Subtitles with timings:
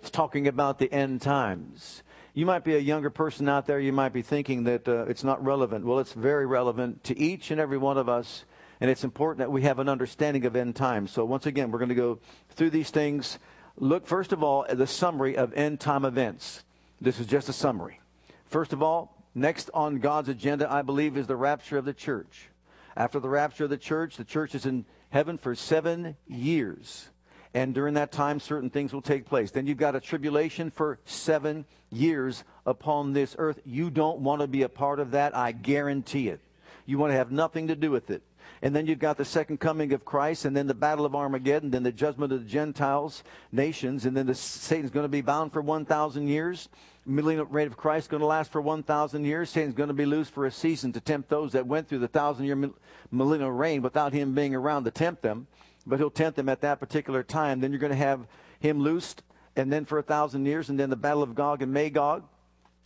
[0.00, 2.02] It's talking about the end times.
[2.32, 5.22] You might be a younger person out there, you might be thinking that uh, it's
[5.22, 5.84] not relevant.
[5.84, 8.44] Well, it's very relevant to each and every one of us,
[8.80, 11.10] and it's important that we have an understanding of end times.
[11.10, 12.18] So, once again, we're going to go
[12.50, 13.38] through these things.
[13.76, 16.64] Look, first of all, at the summary of end time events.
[16.98, 18.00] This is just a summary.
[18.46, 22.48] First of all, next on God's agenda, I believe, is the rapture of the church.
[22.96, 27.10] After the rapture of the church, the church is in heaven for seven years.
[27.52, 29.50] And during that time, certain things will take place.
[29.50, 33.60] Then you've got a tribulation for seven years upon this earth.
[33.64, 35.36] You don't want to be a part of that.
[35.36, 36.40] I guarantee it.
[36.86, 38.22] You want to have nothing to do with it.
[38.62, 41.66] And then you've got the second coming of Christ, and then the battle of Armageddon,
[41.66, 45.22] and then the judgment of the Gentiles, nations, and then the, Satan's going to be
[45.22, 46.68] bound for 1,000 years.
[47.06, 49.50] Millennial reign of Christ is going to last for 1,000 years.
[49.50, 52.08] Satan's going to be loose for a season to tempt those that went through the
[52.08, 52.70] thousand year
[53.10, 55.46] millennial reign without him being around to tempt them
[55.86, 57.60] but he'll tempt them at that particular time.
[57.60, 58.26] Then you're going to have
[58.58, 59.22] him loosed,
[59.56, 62.24] and then for a thousand years, and then the battle of Gog and Magog.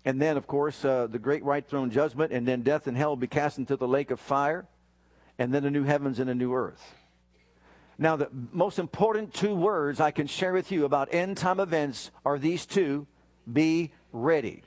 [0.04, 3.10] And then, of course, uh, the great white throne judgment, and then death and hell
[3.10, 4.66] will be cast into the lake of fire,
[5.38, 6.94] and then a new heavens and a new earth.
[7.96, 12.10] Now, the most important two words I can share with you about end time events
[12.24, 13.06] are these two
[13.50, 14.62] be ready.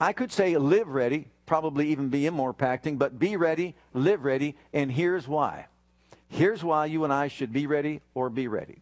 [0.00, 4.56] I could say live ready, probably even be more impacting, but be ready, live ready,
[4.72, 5.66] and here's why.
[6.28, 8.78] Here's why you and I should be ready or be ready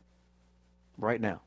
[0.98, 1.40] right now.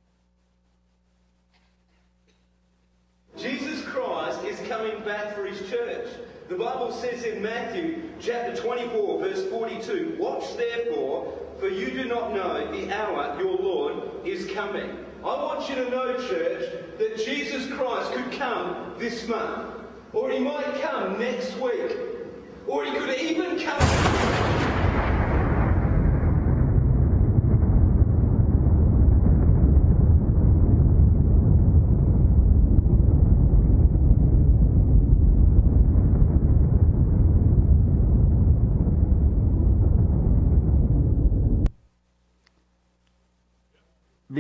[3.38, 6.08] Jesus Christ is coming back for his church.
[6.50, 12.34] The Bible says in Matthew chapter 24, verse 42 Watch therefore, for you do not
[12.34, 15.06] know the hour your Lord is coming.
[15.24, 19.84] I want you to know, church, that Jesus Christ could come this month,
[20.14, 21.98] or he might come next week,
[22.66, 24.57] or he could even come.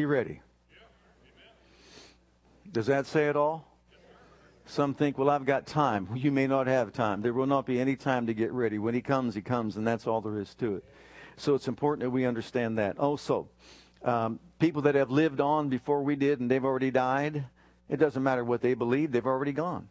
[0.07, 0.41] Ready.
[2.71, 3.67] Does that say it all?
[4.65, 6.09] Some think, well, I've got time.
[6.15, 7.21] You may not have time.
[7.21, 8.77] There will not be any time to get ready.
[8.77, 10.85] When he comes, he comes, and that's all there is to it.
[11.37, 12.97] So it's important that we understand that.
[12.97, 13.47] Also,
[14.03, 17.45] um, people that have lived on before we did and they've already died,
[17.87, 19.87] it doesn't matter what they believe, they've already gone.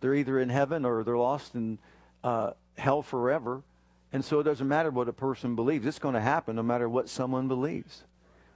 [0.00, 1.78] They're either in heaven or they're lost in
[2.22, 3.62] uh, hell forever.
[4.12, 5.86] And so it doesn't matter what a person believes.
[5.86, 8.04] It's going to happen no matter what someone believes.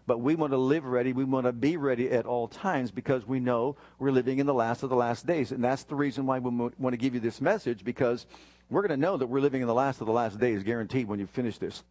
[0.09, 1.13] But we want to live ready.
[1.13, 4.55] We want to be ready at all times because we know we're living in the
[4.55, 5.53] last of the last days.
[5.53, 8.25] And that's the reason why we want to give you this message because
[8.71, 11.09] we're going to know that we're living in the last of the last days, guaranteed,
[11.09, 11.85] when you finish this.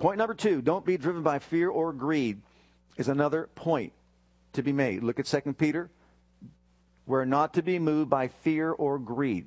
[0.00, 2.42] Point number two don't be driven by fear or greed,
[2.96, 3.92] is another point
[4.54, 5.04] to be made.
[5.04, 5.90] Look at 2 Peter.
[7.06, 9.46] We're not to be moved by fear or greed.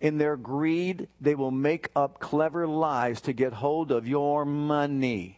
[0.00, 5.37] In their greed, they will make up clever lies to get hold of your money.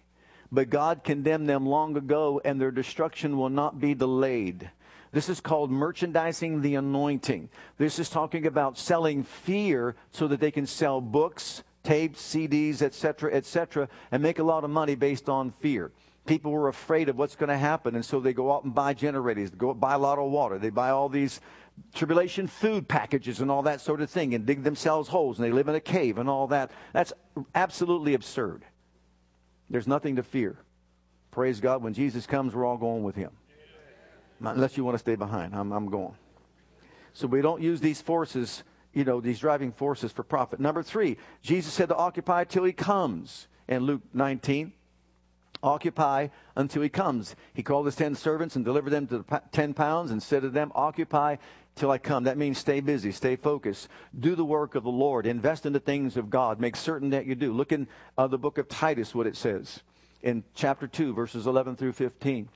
[0.53, 4.71] But God condemned them long ago, and their destruction will not be delayed.
[5.13, 7.49] This is called merchandising the anointing.
[7.79, 13.35] This is talking about selling fear so that they can sell books, tapes, CDs, etc.,
[13.35, 15.91] etc., and make a lot of money based on fear.
[16.27, 18.95] People were afraid of what's going to happen, and so they go out and buy
[18.95, 21.41] generators, go buy a lot of water, they buy all these
[21.95, 25.53] tribulation food packages and all that sort of thing, and dig themselves holes, and they
[25.53, 26.71] live in a cave and all that.
[26.93, 27.13] That's
[27.55, 28.65] absolutely absurd.
[29.71, 30.59] There's nothing to fear.
[31.31, 31.83] Praise God.
[31.83, 33.31] When Jesus comes, we're all going with him.
[34.41, 35.55] Unless you want to stay behind.
[35.55, 36.15] I'm, I'm going.
[37.13, 40.61] So we don't use these forces, you know, these driving forces for profit.
[40.61, 44.73] Number three, Jesus said to occupy till he comes in Luke 19.
[45.63, 47.37] Occupy until he comes.
[47.53, 50.49] He called his ten servants and delivered them to the ten pounds and said to
[50.49, 51.37] them, Occupy
[51.81, 52.25] till I come.
[52.25, 53.89] That means stay busy, stay focused,
[54.19, 57.25] do the work of the Lord, invest in the things of God, make certain that
[57.25, 57.55] you do.
[57.55, 57.89] Look in
[58.19, 59.81] uh, the book of Titus, what it says
[60.23, 62.51] in chapter 2, verses 11 through 15.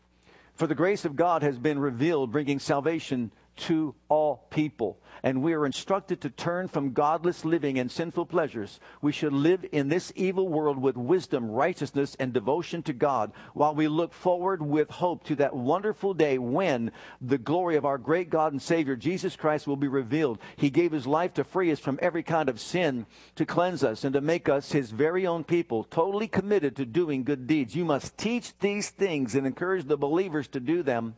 [0.55, 4.99] For the grace of God has been revealed, bringing salvation to all people.
[5.25, 8.79] And we are instructed to turn from godless living and sinful pleasures.
[9.01, 13.75] We should live in this evil world with wisdom, righteousness, and devotion to God while
[13.75, 16.93] we look forward with hope to that wonderful day when
[17.23, 20.39] the glory of our great God and Savior, Jesus Christ, will be revealed.
[20.57, 23.07] He gave his life to free us from every kind of sin,
[23.37, 27.25] to cleanse us, and to make us his very own people, totally committed to doing
[27.25, 27.75] good deeds.
[27.75, 31.17] You must teach these things and encourage the believers to do them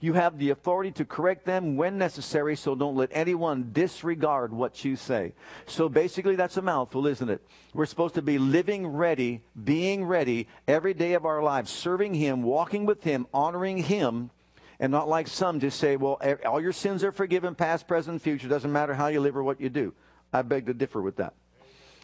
[0.00, 4.84] you have the authority to correct them when necessary, so don't let anyone disregard what
[4.84, 5.34] you say.
[5.66, 7.46] So basically, that's a mouthful, isn't it?
[7.74, 12.42] We're supposed to be living ready, being ready every day of our lives, serving Him,
[12.42, 14.30] walking with Him, honoring Him,
[14.78, 18.48] and not like some just say, well, all your sins are forgiven, past, present, future.
[18.48, 19.94] Doesn't matter how you live or what you do.
[20.32, 21.34] I beg to differ with that.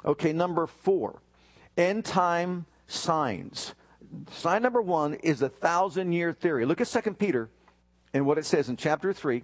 [0.05, 1.21] Okay, number four
[1.77, 3.75] end time signs.
[4.31, 6.67] Sign number one is a thousand year theory.
[6.67, 7.49] Look at 2 Peter
[8.13, 9.43] and what it says in chapter 3.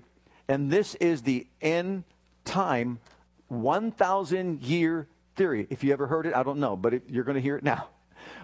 [0.48, 2.04] And this is the end
[2.44, 3.00] time
[3.48, 5.06] 1,000 year
[5.36, 5.66] theory.
[5.70, 7.88] If you ever heard it, I don't know, but you're going to hear it now.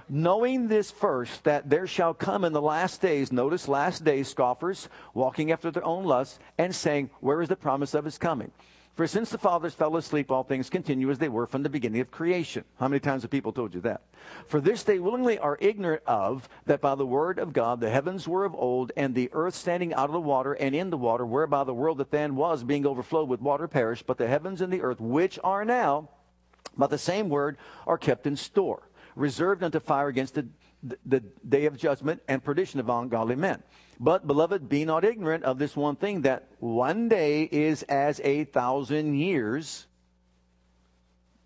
[0.09, 4.89] Knowing this first, that there shall come in the last days, notice last days, scoffers,
[5.15, 8.51] walking after their own lusts, and saying, Where is the promise of his coming?
[8.95, 12.01] For since the fathers fell asleep, all things continue as they were from the beginning
[12.01, 12.63] of creation.
[12.79, 14.03] How many times have people told you that?
[14.47, 18.29] For this they willingly are ignorant of, that by the word of God the heavens
[18.29, 21.27] were of old, and the earth standing out of the water and in the water,
[21.27, 24.07] whereby the world that then was, being overflowed with water, perished.
[24.07, 26.09] But the heavens and the earth, which are now,
[26.77, 27.57] by the same word,
[27.89, 30.47] are kept in store, reserved unto fire against the,
[31.05, 33.63] the, day of judgment and perdition of ungodly men.
[33.99, 38.45] But, beloved, be not ignorant of this one thing that one day is as a
[38.45, 39.87] thousand years.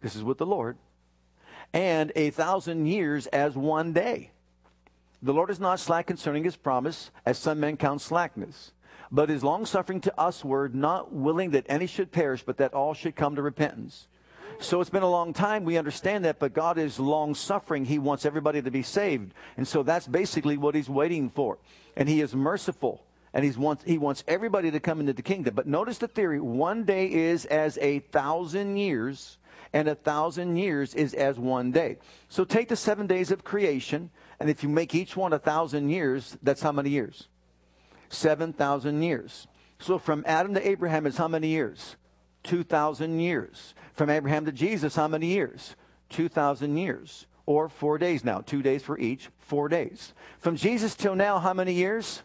[0.00, 0.76] This is with the Lord.
[1.72, 4.30] And a thousand years as one day.
[5.22, 8.72] The Lord is not slack concerning his promise, as some men count slackness,
[9.10, 13.16] but is longsuffering to usward, not willing that any should perish, but that all should
[13.16, 14.06] come to repentance.
[14.60, 15.64] So it's been a long time.
[15.64, 17.84] We understand that, but God is long suffering.
[17.84, 19.32] He wants everybody to be saved.
[19.56, 21.58] And so that's basically what He's waiting for.
[21.96, 23.04] And He is merciful.
[23.34, 25.54] And he's wants, he wants everybody to come into the kingdom.
[25.54, 29.36] But notice the theory one day is as a thousand years,
[29.72, 31.98] and a thousand years is as one day.
[32.28, 34.10] So take the seven days of creation,
[34.40, 37.28] and if you make each one a thousand years, that's how many years?
[38.08, 39.46] 7,000 years.
[39.78, 41.96] So from Adam to Abraham is how many years?
[42.44, 43.74] 2,000 years.
[43.92, 45.76] From Abraham to Jesus, how many years?
[46.10, 47.26] 2,000 years.
[47.46, 48.40] Or four days now.
[48.40, 50.12] Two days for each, four days.
[50.38, 52.22] From Jesus till now, how many years?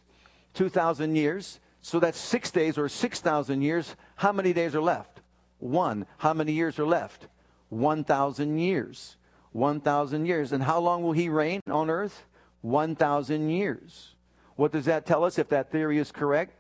[0.54, 1.60] 2,000 years.
[1.82, 3.96] So that's six days or 6,000 years.
[4.16, 5.22] How many days are left?
[5.60, 6.06] One.
[6.18, 7.28] How many years are left?
[7.70, 9.16] 1,000 years.
[9.54, 10.52] 1,000 years.
[10.52, 12.26] And how long will he reign on earth?
[12.62, 14.16] 1,000 years.
[14.56, 16.54] What does that tell us if that theory is correct?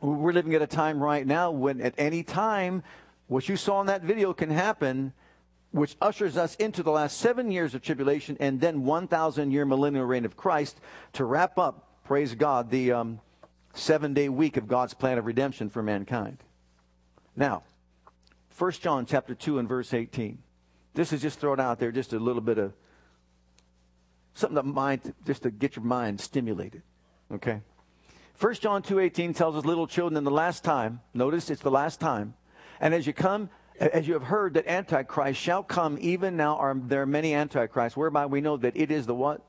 [0.00, 2.82] We're living at a time right now when at any time,
[3.26, 5.12] what you saw in that video can happen,
[5.72, 10.04] which ushers us into the last seven years of tribulation and then 1,000 year millennial
[10.04, 10.80] reign of Christ
[11.14, 13.20] to wrap up, praise God, the um,
[13.74, 16.38] seven day week of God's plan of redemption for mankind.
[17.36, 17.62] Now,
[18.58, 20.38] 1 John chapter 2 and verse 18.
[20.94, 22.74] This is just thrown out there, just a little bit of
[24.34, 26.82] something that mind, just to get your mind stimulated.
[27.32, 27.60] Okay?
[28.40, 32.00] 1 John 2:18 tells us little children in the last time, notice it's the last
[32.00, 32.32] time.
[32.80, 36.74] And as you come as you have heard that antichrist shall come even now are
[36.74, 39.42] there are many antichrists whereby we know that it is the what?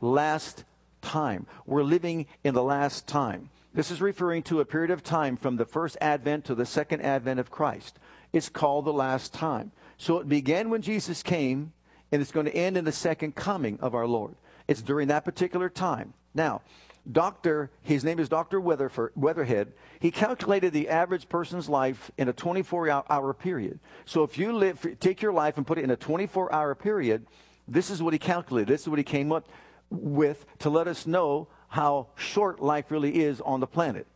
[0.00, 0.64] Last
[1.00, 1.46] time.
[1.64, 3.50] We're living in the last time.
[3.72, 7.02] This is referring to a period of time from the first advent to the second
[7.02, 8.00] advent of Christ.
[8.32, 9.70] It's called the last time.
[9.96, 11.72] So it began when Jesus came
[12.10, 14.34] and it's going to end in the second coming of our Lord.
[14.66, 16.14] It's during that particular time.
[16.34, 16.62] Now,
[17.10, 18.58] Doctor, his name is Dr.
[18.60, 19.72] Weatherhead.
[20.00, 23.78] He calculated the average person's life in a 24 hour period.
[24.06, 27.26] So if you live, take your life and put it in a 24 hour period,
[27.68, 28.72] this is what he calculated.
[28.72, 29.48] This is what he came up
[29.90, 34.06] with to let us know how short life really is on the planet.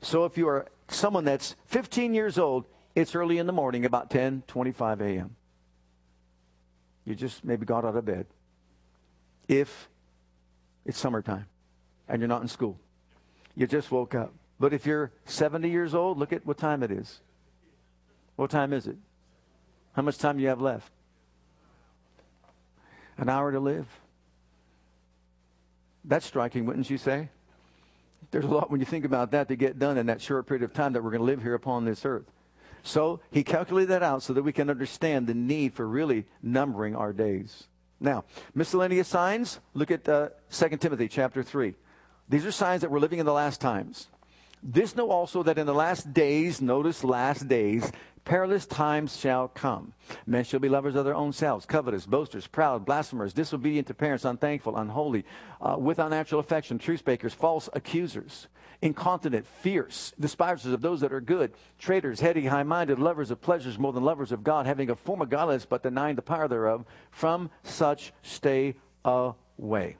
[0.00, 2.64] So if you are someone that's 15 years old,
[2.94, 5.36] it's early in the morning, about 10, 25 a.m.
[7.04, 8.26] You just maybe got out of bed.
[9.48, 9.88] If
[10.86, 11.46] it's summertime
[12.08, 12.78] and you're not in school.
[13.54, 14.32] You just woke up.
[14.60, 17.20] But if you're 70 years old, look at what time it is.
[18.36, 18.96] What time is it?
[19.92, 20.92] How much time do you have left?
[23.16, 23.86] An hour to live.
[26.04, 27.28] That's striking, wouldn't you say?
[28.30, 30.62] There's a lot when you think about that to get done in that short period
[30.62, 32.30] of time that we're going to live here upon this earth.
[32.82, 36.94] So he calculated that out so that we can understand the need for really numbering
[36.94, 37.64] our days.
[38.00, 38.24] Now,
[38.54, 41.74] miscellaneous signs, look at uh, 2 Timothy chapter 3.
[42.28, 44.08] These are signs that we're living in the last times.
[44.62, 47.90] This know also that in the last days, notice last days,
[48.24, 49.94] perilous times shall come.
[50.26, 54.24] Men shall be lovers of their own selves, covetous, boasters, proud, blasphemers, disobedient to parents,
[54.24, 55.24] unthankful, unholy,
[55.60, 58.48] uh, with unnatural affection, truth speakers, false accusers,
[58.82, 63.78] incontinent, fierce, despisers of those that are good, traitors, heady, high minded, lovers of pleasures
[63.78, 66.84] more than lovers of God, having a form of godliness but denying the power thereof.
[67.10, 69.96] From such stay away.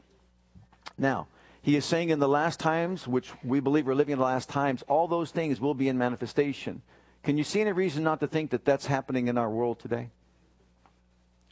[0.98, 1.28] Now,
[1.62, 4.48] he is saying in the last times, which we believe we're living in the last
[4.48, 6.82] times, all those things will be in manifestation.
[7.22, 10.10] Can you see any reason not to think that that's happening in our world today?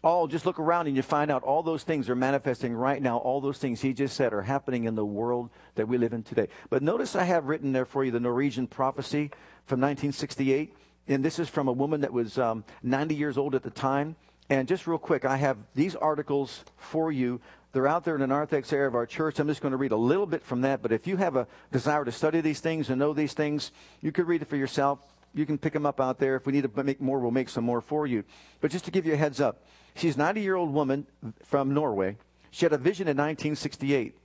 [0.04, 3.18] All, just look around and you find out all those things are manifesting right now.
[3.18, 6.22] All those things he just said are happening in the world that we live in
[6.22, 6.48] today.
[6.70, 9.30] But notice I have written there for you the Norwegian prophecy
[9.64, 10.72] from 1968.
[11.08, 14.14] And this is from a woman that was um, 90 years old at the time.
[14.48, 17.40] And just real quick, I have these articles for you
[17.76, 19.38] they're out there in the narthex area of our church.
[19.38, 20.80] I'm just going to read a little bit from that.
[20.80, 24.12] But if you have a desire to study these things and know these things, you
[24.12, 24.98] could read it for yourself.
[25.34, 26.36] You can pick them up out there.
[26.36, 28.24] If we need to make more, we'll make some more for you.
[28.62, 29.62] But just to give you a heads up,
[29.94, 31.06] she's a 90 year old woman
[31.44, 32.16] from Norway.
[32.50, 34.16] She had a vision in 1968.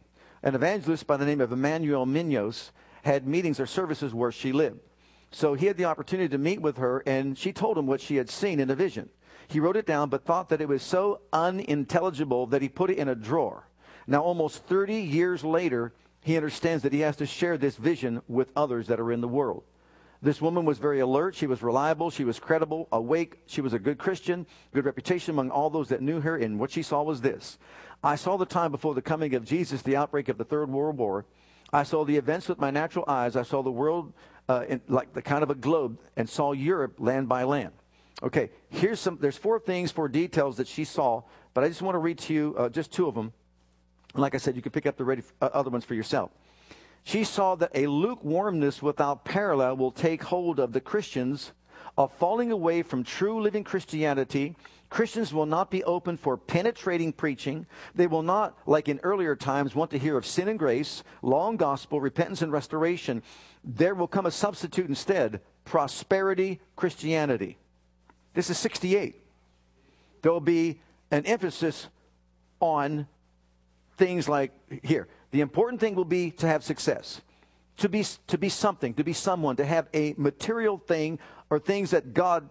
[0.44, 2.72] An evangelist by the name of Emmanuel Minos
[3.04, 4.80] had meetings or services where she lived.
[5.30, 8.16] So he had the opportunity to meet with her, and she told him what she
[8.16, 9.10] had seen in a vision.
[9.52, 12.98] He wrote it down, but thought that it was so unintelligible that he put it
[12.98, 13.68] in a drawer.
[14.08, 18.50] Now, almost 30 years later, he understands that he has to share this vision with
[18.56, 19.64] others that are in the world.
[20.22, 21.36] This woman was very alert.
[21.36, 22.12] She was reliable.
[22.12, 23.42] She was credible, awake.
[23.46, 26.38] She was a good Christian, good reputation among all those that knew her.
[26.38, 27.58] And what she saw was this
[28.02, 30.98] I saw the time before the coming of Jesus, the outbreak of the Third World
[30.98, 31.26] War.
[31.74, 33.36] I saw the events with my natural eyes.
[33.36, 34.14] I saw the world
[34.48, 37.74] uh, in, like the kind of a globe and saw Europe land by land.
[38.24, 41.24] Okay, here's some, there's four things, four details that she saw,
[41.54, 43.34] but I just want to read to you uh, just two of them.
[44.14, 46.30] Like I said, you can pick up the ready, uh, other ones for yourself.
[47.04, 51.52] She saw that a lukewarmness without parallel will take hold of the Christians
[51.98, 54.56] of falling away from true living Christianity.
[54.90, 57.66] Christians will not be open for penetrating preaching.
[57.96, 61.58] They will not, like in earlier times, want to hear of sin and grace, and
[61.58, 63.24] gospel, repentance and restoration.
[63.64, 67.58] There will come a substitute instead prosperity Christianity.
[68.34, 69.16] This is 68.
[70.22, 71.88] There will be an emphasis
[72.60, 73.08] on
[73.98, 74.52] things like
[74.84, 75.08] here.
[75.32, 77.22] The important thing will be to have success,
[77.78, 81.20] to be, to be something, to be someone, to have a material thing
[81.50, 82.50] or things that God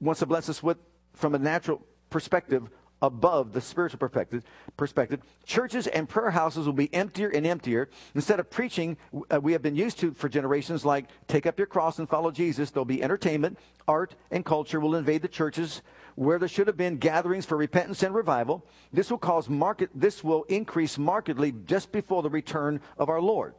[0.00, 0.78] wants to bless us with
[1.14, 1.80] from a natural
[2.10, 2.68] perspective
[3.02, 4.44] above the spiritual perspective,
[4.76, 5.20] perspective.
[5.44, 7.90] Churches and prayer houses will be emptier and emptier.
[8.14, 8.96] Instead of preaching,
[9.30, 12.30] uh, we have been used to for generations, like take up your cross and follow
[12.30, 15.82] Jesus, there'll be entertainment, art, and culture will invade the churches
[16.14, 18.64] where there should have been gatherings for repentance and revival.
[18.92, 23.54] This will cause market, this will increase markedly just before the return of our Lord.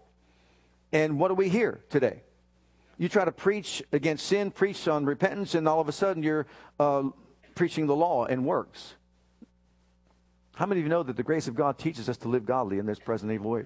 [0.94, 2.22] And what do we hear today?
[2.98, 6.46] You try to preach against sin, preach on repentance, and all of a sudden you're
[6.80, 7.10] uh,
[7.56, 8.94] preaching the law and works.
[10.56, 12.78] How many of you know that the grace of God teaches us to live godly
[12.78, 13.66] in this present evil age?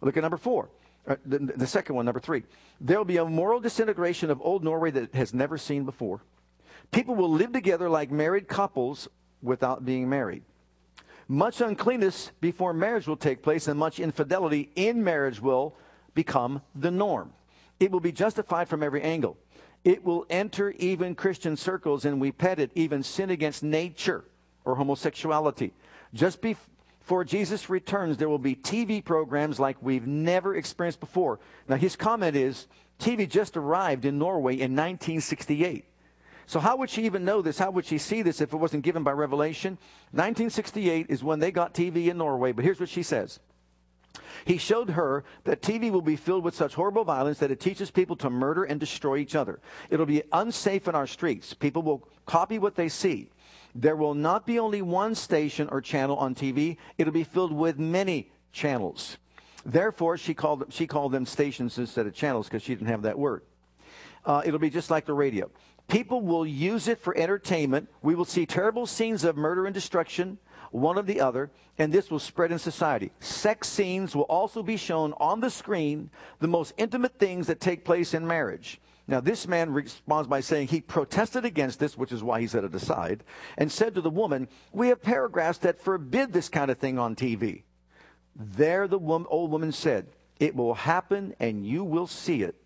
[0.00, 0.68] Look at number four.
[1.06, 2.44] Uh, the, the second one, number three.
[2.80, 6.20] There will be a moral disintegration of old Norway that has never seen before.
[6.92, 9.08] People will live together like married couples
[9.42, 10.42] without being married.
[11.26, 15.74] Much uncleanness before marriage will take place, and much infidelity in marriage will
[16.14, 17.32] become the norm.
[17.80, 19.36] It will be justified from every angle.
[19.84, 24.24] It will enter even Christian circles, and we pet it, even sin against nature
[24.64, 25.72] or homosexuality.
[26.12, 31.40] Just before Jesus returns, there will be TV programs like we've never experienced before.
[31.68, 32.66] Now, his comment is
[32.98, 35.84] TV just arrived in Norway in 1968.
[36.46, 37.58] So, how would she even know this?
[37.58, 39.78] How would she see this if it wasn't given by revelation?
[40.12, 43.40] 1968 is when they got TV in Norway, but here's what she says.
[44.44, 47.90] He showed her that TV will be filled with such horrible violence that it teaches
[47.90, 49.60] people to murder and destroy each other.
[49.90, 51.54] It'll be unsafe in our streets.
[51.54, 53.30] People will copy what they see.
[53.74, 57.78] There will not be only one station or channel on TV, it'll be filled with
[57.78, 59.18] many channels.
[59.66, 63.18] Therefore, she called, she called them stations instead of channels because she didn't have that
[63.18, 63.42] word.
[64.24, 65.50] Uh, it'll be just like the radio.
[65.88, 67.88] People will use it for entertainment.
[68.02, 70.38] We will see terrible scenes of murder and destruction,
[70.70, 73.10] one of the other, and this will spread in society.
[73.20, 77.84] Sex scenes will also be shown on the screen, the most intimate things that take
[77.84, 78.80] place in marriage.
[79.06, 82.64] Now, this man responds by saying he protested against this, which is why he set
[82.64, 83.22] it aside,
[83.58, 87.14] and said to the woman, We have paragraphs that forbid this kind of thing on
[87.14, 87.64] TV.
[88.34, 90.06] There, the woman, old woman said,
[90.40, 92.56] It will happen and you will see it.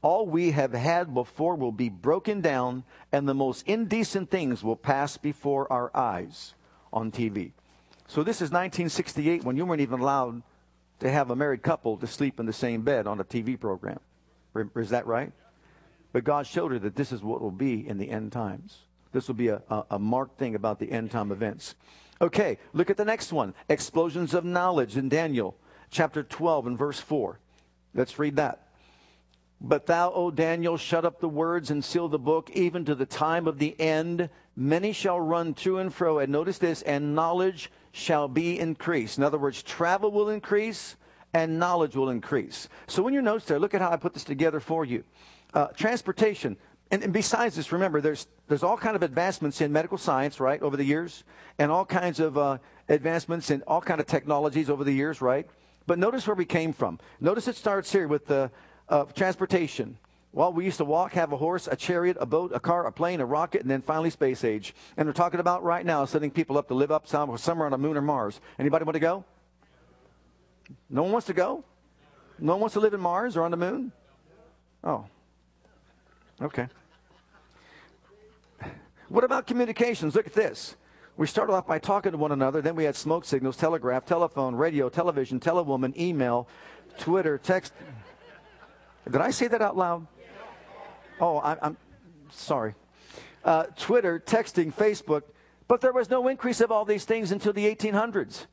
[0.00, 4.76] All we have had before will be broken down, and the most indecent things will
[4.76, 6.54] pass before our eyes
[6.92, 7.52] on TV.
[8.08, 10.42] So, this is 1968 when you weren't even allowed
[11.00, 14.00] to have a married couple to sleep in the same bed on a TV program.
[14.74, 15.32] Is that right?
[16.12, 18.78] But God showed her that this is what will be in the end times.
[19.12, 21.74] This will be a, a, a marked thing about the end time events.
[22.20, 25.56] Okay, look at the next one explosions of knowledge in Daniel
[25.90, 27.38] chapter 12 and verse 4.
[27.94, 28.68] Let's read that.
[29.60, 33.06] But thou, O Daniel, shut up the words and seal the book, even to the
[33.06, 34.28] time of the end.
[34.56, 36.18] Many shall run to and fro.
[36.18, 39.18] And notice this, and knowledge shall be increased.
[39.18, 40.96] In other words, travel will increase
[41.34, 42.68] and knowledge will increase.
[42.88, 45.04] So when your notes there, look at how I put this together for you.
[45.54, 46.56] Uh, transportation.
[46.90, 50.60] And, and, besides this, remember, there's, there's all kind of advancements in medical science, right,
[50.62, 51.24] over the years,
[51.58, 55.46] and all kinds of uh, advancements in all kind of technologies over the years, right?
[55.86, 56.98] But notice where we came from.
[57.20, 58.50] Notice it starts here with the
[58.88, 59.98] uh, transportation.
[60.32, 62.92] Well, we used to walk, have a horse, a chariot, a boat, a car, a
[62.92, 64.74] plane, a rocket, and then finally space age.
[64.96, 67.78] And we're talking about right now setting people up to live up somewhere on the
[67.78, 68.40] moon or Mars.
[68.58, 69.24] Anybody want to go?
[70.88, 71.64] No one wants to go?
[72.38, 73.92] No one wants to live in Mars or on the moon?
[74.82, 75.04] Oh.
[76.40, 76.68] Okay.
[79.08, 80.14] What about communications?
[80.14, 80.76] Look at this.
[81.16, 84.54] We started off by talking to one another, then we had smoke signals, telegraph, telephone,
[84.54, 86.48] radio, television, telewoman, email,
[86.98, 87.74] Twitter, text.
[89.04, 90.06] Did I say that out loud?
[91.20, 91.76] Oh, I, am
[92.30, 92.74] sorry.
[93.44, 95.22] Uh, Twitter, texting, Facebook,
[95.68, 98.46] but there was no increase of all these things until the 1800s.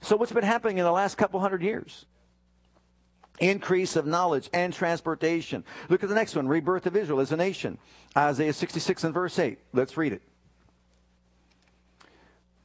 [0.00, 2.06] So, what's been happening in the last couple hundred years?
[3.38, 5.64] Increase of knowledge and transportation.
[5.88, 7.78] Look at the next one rebirth of Israel as a nation.
[8.16, 9.58] Isaiah 66 and verse 8.
[9.72, 10.22] Let's read it.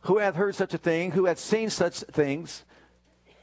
[0.01, 1.12] Who hath heard such a thing?
[1.12, 2.63] Who hath seen such things?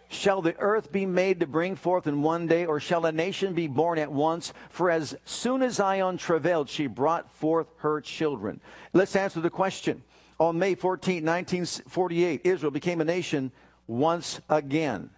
[0.08, 3.54] Shall the earth be made to bring forth in one day, or shall a nation
[3.54, 4.52] be born at once?
[4.68, 8.60] For as soon as Zion travailed, she brought forth her children.
[8.92, 10.02] Let's answer the question.
[10.38, 13.52] On May 14, 1948, Israel became a nation
[13.86, 15.08] once again.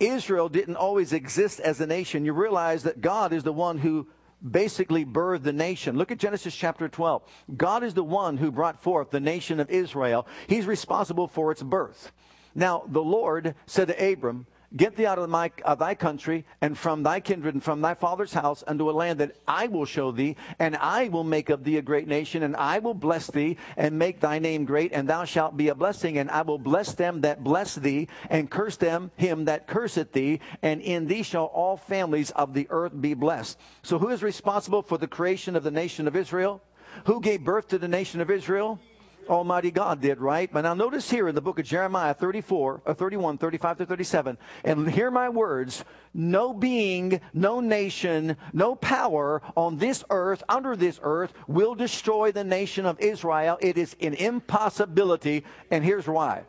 [0.00, 2.24] Israel didn't always exist as a nation.
[2.24, 4.08] You realize that God is the one who
[4.48, 5.96] basically birthed the nation.
[5.96, 7.22] Look at Genesis chapter 12.
[7.56, 10.26] God is the one who brought forth the nation of Israel.
[10.46, 12.12] He's responsible for its birth.
[12.54, 14.46] Now, the Lord said to Abram,
[14.76, 17.94] Get thee out of, my, of thy country and from thy kindred and from thy
[17.94, 21.62] father's house unto a land that I will show thee, and I will make of
[21.62, 25.08] thee a great nation, and I will bless thee and make thy name great, and
[25.08, 28.76] thou shalt be a blessing, and I will bless them that bless thee, and curse
[28.76, 33.14] them him that curseth thee, and in thee shall all families of the earth be
[33.14, 33.58] blessed.
[33.82, 36.62] So who is responsible for the creation of the nation of Israel?
[37.06, 38.80] Who gave birth to the nation of Israel?
[39.28, 40.50] Almighty God did, right?
[40.52, 43.86] But now notice here in the book of Jeremiah 34, or uh, 31, 35 to
[43.86, 50.76] 37, and hear my words no being, no nation, no power on this earth, under
[50.76, 53.58] this earth, will destroy the nation of Israel.
[53.60, 56.44] It is an impossibility, and here's why.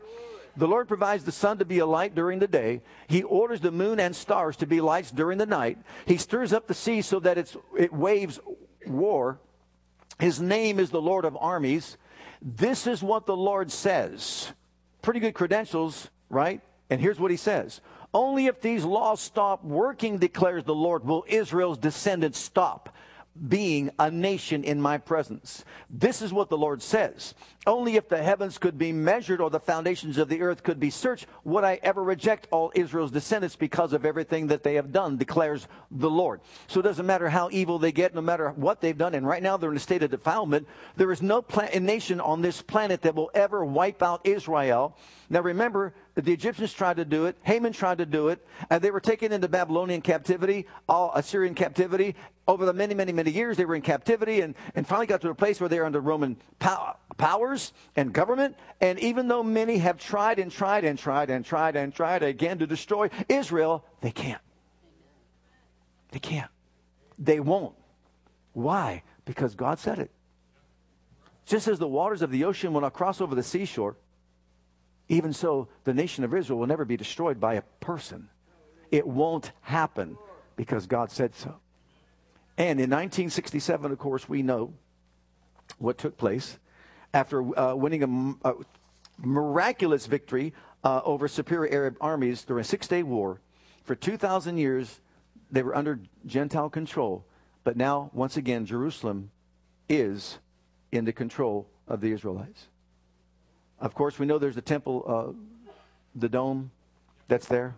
[0.57, 2.81] The Lord provides the sun to be a light during the day.
[3.07, 5.77] He orders the moon and stars to be lights during the night.
[6.05, 8.39] He stirs up the sea so that it waves
[8.87, 9.39] war.
[10.19, 11.97] His name is the Lord of armies.
[12.45, 14.51] This is what the Lord says.
[15.01, 16.61] Pretty good credentials, right?
[16.91, 17.81] And here's what he says
[18.13, 22.95] Only if these laws stop working, declares the Lord, will Israel's descendants stop
[23.47, 25.65] being a nation in my presence.
[25.89, 27.35] This is what the Lord says.
[27.67, 30.89] Only if the heavens could be measured or the foundations of the earth could be
[30.89, 35.17] searched would I ever reject all Israel's descendants because of everything that they have done,
[35.17, 36.41] declares the Lord.
[36.67, 39.43] So it doesn't matter how evil they get, no matter what they've done, and right
[39.43, 40.67] now they're in a state of defilement.
[40.95, 41.43] There is no
[41.79, 44.95] nation on this planet that will ever wipe out Israel.
[45.29, 47.35] Now remember, the Egyptians tried to do it.
[47.43, 48.45] Haman tried to do it.
[48.69, 52.15] And they were taken into Babylonian captivity, all Assyrian captivity.
[52.47, 55.29] Over the many, many, many years, they were in captivity and, and finally got to
[55.29, 58.55] a place where they were under Roman pow- powers and government.
[58.79, 62.59] And even though many have tried and tried and tried and tried and tried again
[62.59, 64.41] to destroy Israel, they can't.
[66.11, 66.51] They can't.
[67.17, 67.75] They won't.
[68.53, 69.01] Why?
[69.25, 70.11] Because God said it.
[71.45, 73.97] Just as the waters of the ocean will not cross over the seashore,
[75.07, 78.29] even so, the nation of Israel will never be destroyed by a person.
[78.91, 80.17] It won't happen
[80.55, 81.55] because God said so.
[82.57, 84.73] And in 1967, of course, we know
[85.77, 86.57] what took place
[87.13, 88.53] after uh, winning a, a,
[89.17, 93.39] miraculous victory uh, over superior Arab armies during a six day war.
[93.83, 95.01] For 2,000 years,
[95.51, 97.25] they were under Gentile control.
[97.63, 99.31] But now, once again, Jerusalem
[99.89, 100.37] is
[100.91, 102.67] in the control of the Israelites.
[103.79, 105.71] Of course, we know there's the temple, uh,
[106.15, 106.71] the dome
[107.27, 107.75] that's there,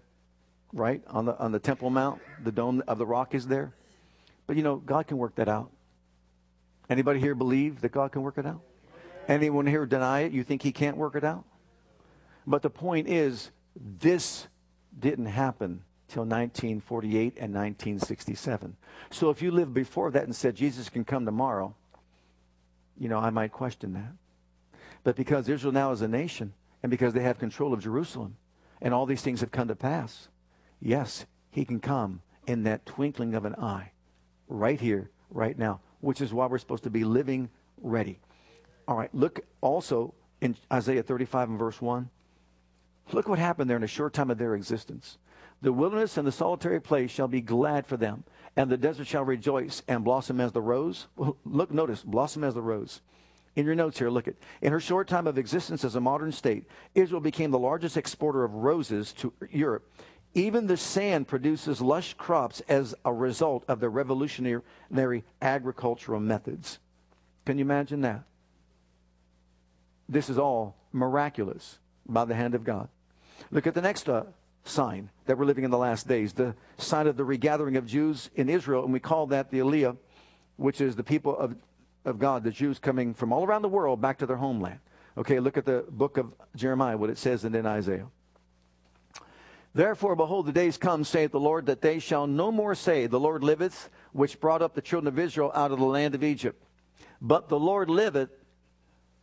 [0.74, 1.02] right?
[1.08, 3.74] On the, on the Temple Mount, the dome of the rock is there.
[4.47, 5.71] But you know, God can work that out.
[6.89, 8.62] Anybody here believe that God can work it out?
[9.27, 10.31] Anyone here deny it?
[10.31, 11.43] You think he can't work it out?
[12.45, 14.47] But the point is, this
[14.97, 18.77] didn't happen till 1948 and 1967.
[19.12, 21.75] So if you lived before that and said Jesus can come tomorrow,
[22.97, 24.13] you know, I might question that.
[25.03, 28.38] But because Israel now is a nation and because they have control of Jerusalem
[28.81, 30.29] and all these things have come to pass,
[30.79, 33.91] yes, he can come in that twinkling of an eye,
[34.47, 37.49] right here, right now, which is why we're supposed to be living
[37.81, 38.19] ready.
[38.88, 42.10] All right, look also in Isaiah 35 and verse 1.
[43.12, 45.17] Look what happened there in a short time of their existence.
[45.62, 48.23] The wilderness and the solitary place shall be glad for them,
[48.55, 51.07] and the desert shall rejoice and blossom as the rose.
[51.17, 53.01] Look, notice, blossom as the rose.
[53.55, 54.36] In your notes here, look at.
[54.62, 58.43] In her short time of existence as a modern state, Israel became the largest exporter
[58.43, 59.91] of roses to Europe.
[60.34, 66.80] Even the sand produces lush crops as a result of the revolutionary agricultural methods.
[67.46, 68.24] Can you imagine that?
[70.10, 72.90] This is all miraculous by the hand of God.
[73.52, 74.24] Look at the next uh,
[74.63, 78.30] sign that we're living in the last days the sign of the regathering of Jews
[78.36, 79.98] in Israel, and we call that the Aliyah,
[80.58, 81.56] which is the people of,
[82.06, 84.80] of God, the Jews coming from all around the world back to their homeland.
[85.18, 88.08] Okay, look at the book of Jeremiah, what it says, and then Isaiah.
[89.73, 93.19] Therefore, behold, the days come, saith the Lord, that they shall no more say, The
[93.19, 96.63] Lord liveth, which brought up the children of Israel out of the land of Egypt.
[97.21, 98.30] But the Lord liveth,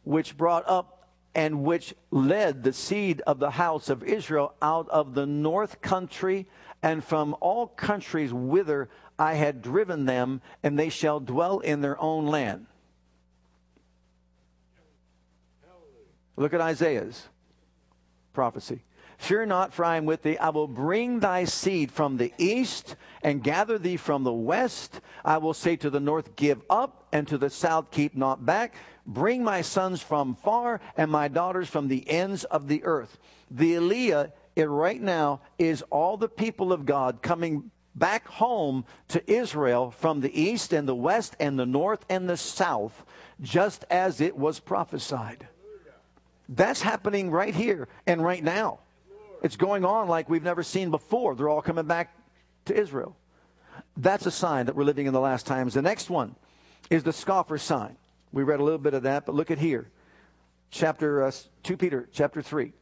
[0.04, 5.14] which brought up and which led the seed of the house of Israel out of
[5.14, 6.46] the north country
[6.82, 12.00] and from all countries whither I had driven them, and they shall dwell in their
[12.00, 12.66] own land.
[16.36, 17.28] Look at Isaiah's
[18.32, 18.82] prophecy.
[19.18, 20.38] Fear not, for I am with thee.
[20.38, 25.00] I will bring thy seed from the east and gather thee from the west.
[25.24, 28.74] I will say to the north, Give up, and to the south, Keep not back.
[29.06, 33.18] Bring my sons from far and my daughters from the ends of the earth.
[33.50, 39.30] The Aliyah it right now is all the people of God coming back home to
[39.30, 43.04] Israel from the east and the west and the north and the south,
[43.40, 45.48] just as it was prophesied.
[46.48, 48.80] That's happening right here and right now.
[49.44, 51.34] It's going on like we've never seen before.
[51.34, 52.16] They're all coming back
[52.64, 53.14] to Israel.
[53.94, 55.74] That's a sign that we're living in the last times.
[55.74, 56.34] The next one
[56.88, 57.98] is the scoffer sign.
[58.32, 59.90] We read a little bit of that, but look at here.
[60.70, 61.30] Chapter uh,
[61.62, 62.72] 2 Peter chapter 3.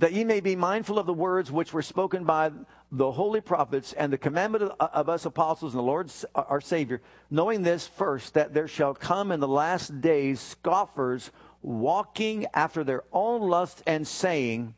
[0.00, 2.50] That ye may be mindful of the words which were spoken by
[2.92, 7.00] the holy prophets and the commandment of, of us apostles and the Lord our Savior,
[7.30, 11.30] knowing this first, that there shall come in the last days scoffers
[11.64, 14.74] walking after their own lust and saying,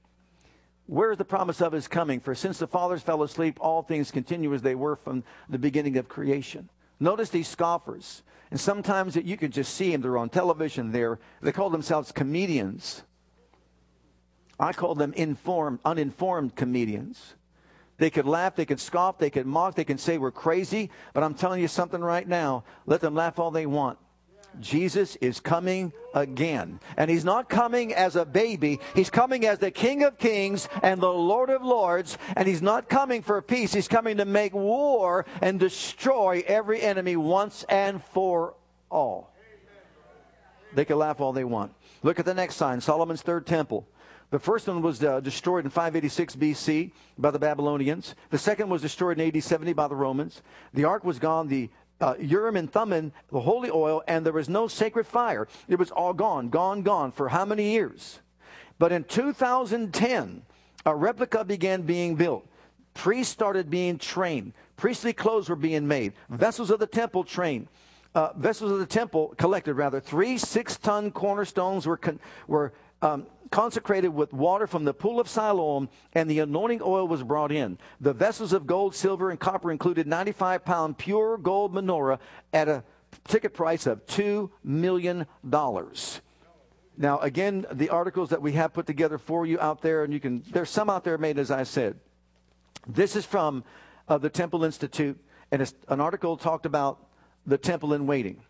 [0.86, 2.20] Where is the promise of his coming?
[2.20, 5.96] For since the fathers fell asleep, all things continue as they were from the beginning
[5.96, 6.70] of creation.
[7.00, 8.22] Notice these scoffers.
[8.52, 10.02] And sometimes that you can just see them.
[10.02, 10.92] They're on television.
[10.92, 13.02] They're, they call themselves comedians.
[14.58, 17.34] I call them informed, uninformed comedians.
[17.98, 21.22] They could laugh, they could scoff, they could mock, they can say we're crazy, but
[21.22, 22.64] I'm telling you something right now.
[22.84, 23.98] Let them laugh all they want.
[24.60, 26.80] Jesus is coming again.
[26.96, 28.80] And he's not coming as a baby.
[28.94, 32.18] He's coming as the King of Kings and the Lord of Lords.
[32.36, 33.72] And he's not coming for peace.
[33.72, 38.54] He's coming to make war and destroy every enemy once and for
[38.90, 39.32] all.
[40.74, 41.72] They can laugh all they want.
[42.02, 43.88] Look at the next sign Solomon's third temple.
[44.30, 48.16] The first one was uh, destroyed in 586 BC by the Babylonians.
[48.30, 50.42] The second was destroyed in AD 70 by the Romans.
[50.74, 51.46] The ark was gone.
[51.46, 55.48] The uh, Urim and Thummim, the holy oil, and there was no sacred fire.
[55.68, 58.20] It was all gone, gone, gone for how many years?
[58.78, 60.42] But in 2010,
[60.84, 62.46] a replica began being built.
[62.94, 64.52] Priests started being trained.
[64.76, 66.12] Priestly clothes were being made.
[66.28, 67.68] Vessels of the temple trained.
[68.14, 70.00] Uh, vessels of the temple collected, rather.
[70.00, 75.28] Three six ton cornerstones were, con- were um, consecrated with water from the pool of
[75.28, 77.78] Siloam, and the anointing oil was brought in.
[78.00, 82.18] The vessels of gold, silver, and copper included 95 pound pure gold menorah
[82.52, 82.84] at a
[83.28, 85.26] ticket price of $2 million.
[86.98, 90.20] Now, again, the articles that we have put together for you out there, and you
[90.20, 91.98] can, there's some out there made, as I said.
[92.86, 93.64] This is from
[94.08, 95.18] uh, the Temple Institute,
[95.50, 97.06] and it's an article talked about
[97.46, 98.42] the temple in waiting.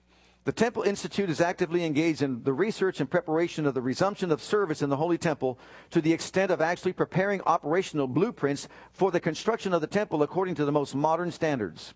[0.46, 4.40] The Temple Institute is actively engaged in the research and preparation of the resumption of
[4.40, 5.58] service in the Holy Temple
[5.90, 10.54] to the extent of actually preparing operational blueprints for the construction of the temple according
[10.54, 11.94] to the most modern standards.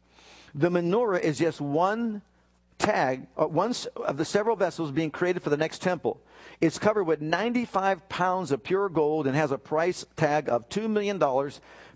[0.53, 2.23] The menorah is just one
[2.77, 3.73] tag, uh, one
[4.05, 6.21] of the several vessels being created for the next temple.
[6.61, 10.91] It's covered with 95 pounds of pure gold and has a price tag of $2
[10.91, 11.23] million.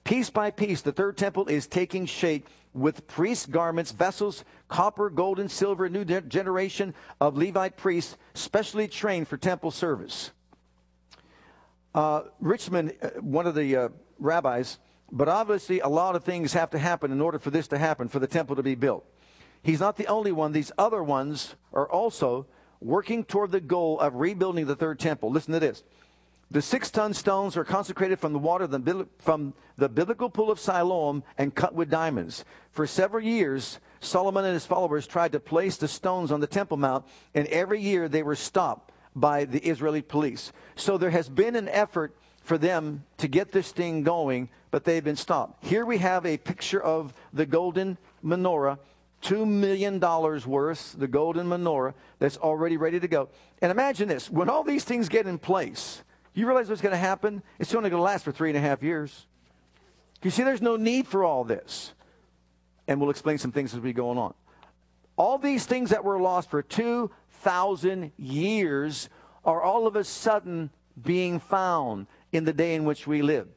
[0.04, 5.38] Piece by piece, the third temple is taking shape with priest garments, vessels, copper, gold,
[5.38, 10.32] and silver, a new de- generation of Levite priests specially trained for temple service.
[11.94, 14.78] uh, Richman, uh, one of the uh, rabbis,
[15.12, 18.08] but obviously a lot of things have to happen in order for this to happen,
[18.08, 19.04] for the temple to be built.
[19.62, 20.52] He's not the only one.
[20.52, 22.46] These other ones are also
[22.80, 25.30] working toward the goal of rebuilding the third temple.
[25.30, 25.84] Listen to this.
[26.50, 28.68] The six ton stones are consecrated from the water
[29.18, 32.44] from the biblical pool of Siloam and cut with diamonds.
[32.70, 36.76] For several years, Solomon and his followers tried to place the stones on the Temple
[36.76, 40.52] Mount, and every year they were stopped by the Israeli police.
[40.76, 45.04] So there has been an effort for them to get this thing going, but they've
[45.04, 45.64] been stopped.
[45.64, 48.78] Here we have a picture of the golden menorah,
[49.22, 53.30] $2 million worth, the golden menorah that's already ready to go.
[53.62, 56.02] And imagine this when all these things get in place,
[56.34, 57.42] you realize what's going to happen?
[57.58, 59.26] It's only going to last for three and a half years.
[60.22, 61.94] You see, there's no need for all this.
[62.88, 64.34] And we'll explain some things as we go on.
[65.16, 69.08] All these things that were lost for 2,000 years
[69.44, 70.70] are all of a sudden
[71.00, 73.48] being found in the day in which we live.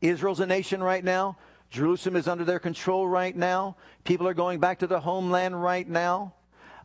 [0.00, 1.36] Israel's a nation right now.
[1.70, 3.76] Jerusalem is under their control right now.
[4.04, 6.34] People are going back to their homeland right now.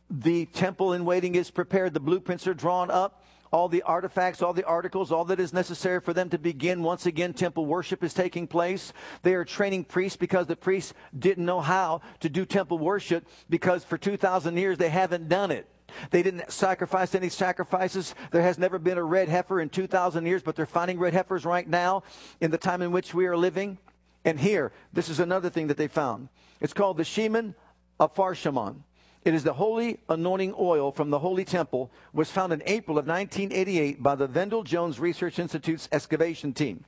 [0.09, 1.93] The temple in waiting is prepared.
[1.93, 3.22] The blueprints are drawn up
[3.53, 6.81] all the artifacts, all the articles, all that is necessary for them to begin.
[6.81, 8.91] Once again, temple worship is taking place.
[9.21, 13.83] They are training priests because the priests didn't know how to do temple worship because
[13.83, 15.69] for 2,000 years they haven't done it.
[16.09, 18.15] They didn't sacrifice any sacrifices.
[18.31, 21.45] There has never been a red heifer in 2,000 years, but they're finding red heifers
[21.45, 22.01] right now
[22.41, 23.77] in the time in which we are living.
[24.25, 26.29] And here, this is another thing that they found.
[26.59, 27.53] It's called the Shemin
[27.99, 28.77] of Farshaman.
[29.25, 33.07] It is the holy anointing oil from the Holy Temple, was found in April of
[33.07, 36.83] 1988 by the Vendyl Jones Research Institute's excavation team.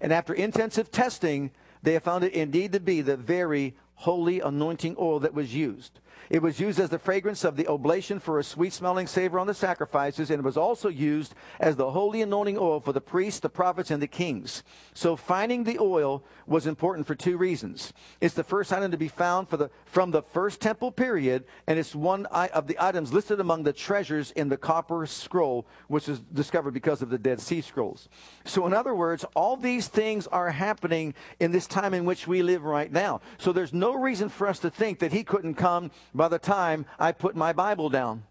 [0.00, 1.50] And after intensive testing,
[1.82, 6.00] they have found it indeed to be the very holy anointing oil that was used.
[6.30, 9.46] It was used as the fragrance of the oblation for a sweet smelling savor on
[9.46, 13.40] the sacrifices, and it was also used as the holy anointing oil for the priests,
[13.40, 14.62] the prophets, and the kings.
[14.92, 17.92] So finding the oil was important for two reasons.
[18.20, 21.94] It's the first item to be found the, from the first temple period, and it's
[21.94, 26.72] one of the items listed among the treasures in the copper scroll, which was discovered
[26.72, 28.08] because of the Dead Sea Scrolls.
[28.44, 32.42] So, in other words, all these things are happening in this time in which we
[32.42, 33.20] live right now.
[33.38, 36.86] So, there's no reason for us to think that he couldn't come by the time
[36.98, 38.24] I put my Bible down.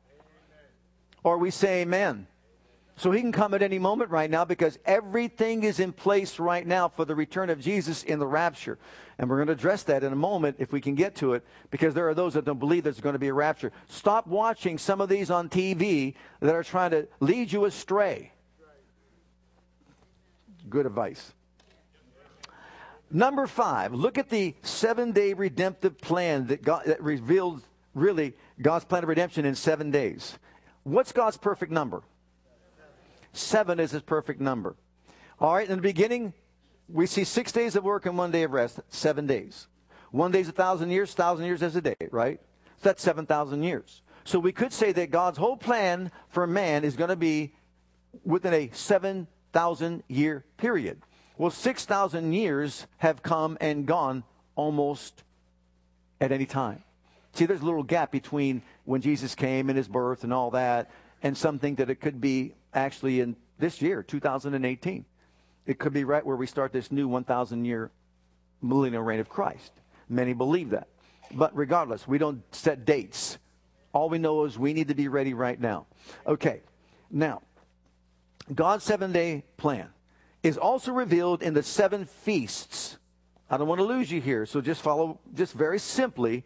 [1.24, 2.28] Or we say amen.
[2.96, 6.66] So he can come at any moment right now because everything is in place right
[6.66, 8.78] now for the return of Jesus in the rapture.
[9.18, 11.44] And we're going to address that in a moment if we can get to it
[11.72, 13.72] because there are those that don't believe there's going to be a rapture.
[13.88, 18.32] Stop watching some of these on TV that are trying to lead you astray.
[20.70, 21.34] Good advice.
[23.10, 27.62] Number five, look at the seven day redemptive plan that, God, that revealed
[27.94, 30.38] really God's plan of redemption in seven days.
[30.84, 32.04] What's God's perfect number?
[33.32, 34.76] Seven is his perfect number.
[35.40, 36.34] All right, in the beginning,
[36.88, 39.68] we see six days of work and one day of rest, seven days.
[40.12, 42.40] One day is a thousand years, thousand years is a day, right?
[42.78, 44.02] So that's 7,000 years.
[44.26, 47.56] So we could say that God's whole plan for man is going to be
[48.24, 51.02] within a 7,000 year period.
[51.38, 54.24] Well, 6,000 years have come and gone
[54.56, 55.24] almost
[56.22, 56.84] at any time.
[57.34, 60.92] See, there's a little gap between when Jesus came and his birth and all that,
[61.24, 65.06] and some think that it could be actually in this year, 2018.
[65.66, 67.92] It could be right where we start this new 1,000 year
[68.62, 69.72] millennial reign of Christ.
[70.10, 70.88] Many believe that.
[71.32, 73.38] But regardless, we don't set dates.
[73.94, 75.88] All we know is we need to be ready right now.
[76.28, 76.62] Okay,
[77.10, 77.42] now,
[78.54, 79.90] God's seven day plan
[80.42, 82.98] is also revealed in the seven feasts.
[83.50, 86.44] I don't want to lose you here, so just follow, just very simply,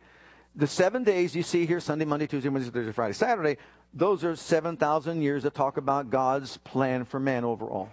[0.57, 3.57] the seven days you see here Sunday, Monday, Tuesday, Wednesday, Thursday, Friday, Saturday
[3.93, 7.89] those are 7,000 years that talk about God's plan for man overall.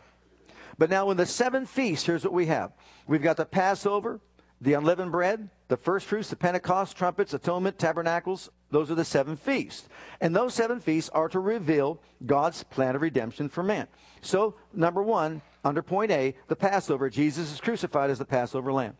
[0.76, 2.72] But now, in the seven feasts, here's what we have
[3.06, 4.20] we've got the Passover,
[4.60, 8.50] the unleavened bread, the first fruits, the Pentecost, trumpets, atonement, tabernacles.
[8.70, 9.88] Those are the seven feasts.
[10.20, 13.86] And those seven feasts are to reveal God's plan of redemption for man.
[14.20, 18.96] So, number one, under point A, the Passover, Jesus is crucified as the Passover lamb.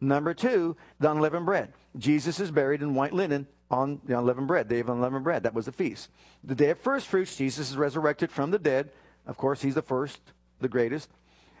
[0.00, 1.72] Number two, the unleavened bread.
[1.96, 5.42] Jesus is buried in white linen on the unleavened bread, day of unleavened bread.
[5.44, 6.10] That was the feast.
[6.42, 8.90] The day of first fruits, Jesus is resurrected from the dead.
[9.26, 10.20] Of course, he's the first,
[10.60, 11.10] the greatest.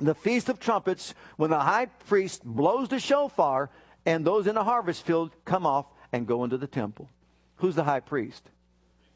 [0.00, 3.70] the feast of trumpets, when the high priest blows the shofar
[4.04, 7.08] and those in the harvest field come off and go into the temple.
[7.56, 8.50] Who's the high priest?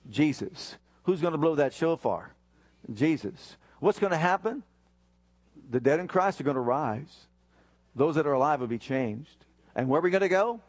[0.09, 0.77] Jesus.
[1.03, 2.33] Who's going to blow that shofar?
[2.93, 3.57] Jesus.
[3.81, 4.63] What's going to happen?
[5.69, 7.27] The dead in Christ are going to rise.
[7.95, 9.45] Those that are alive will be changed.
[9.75, 10.61] And where are we going to go?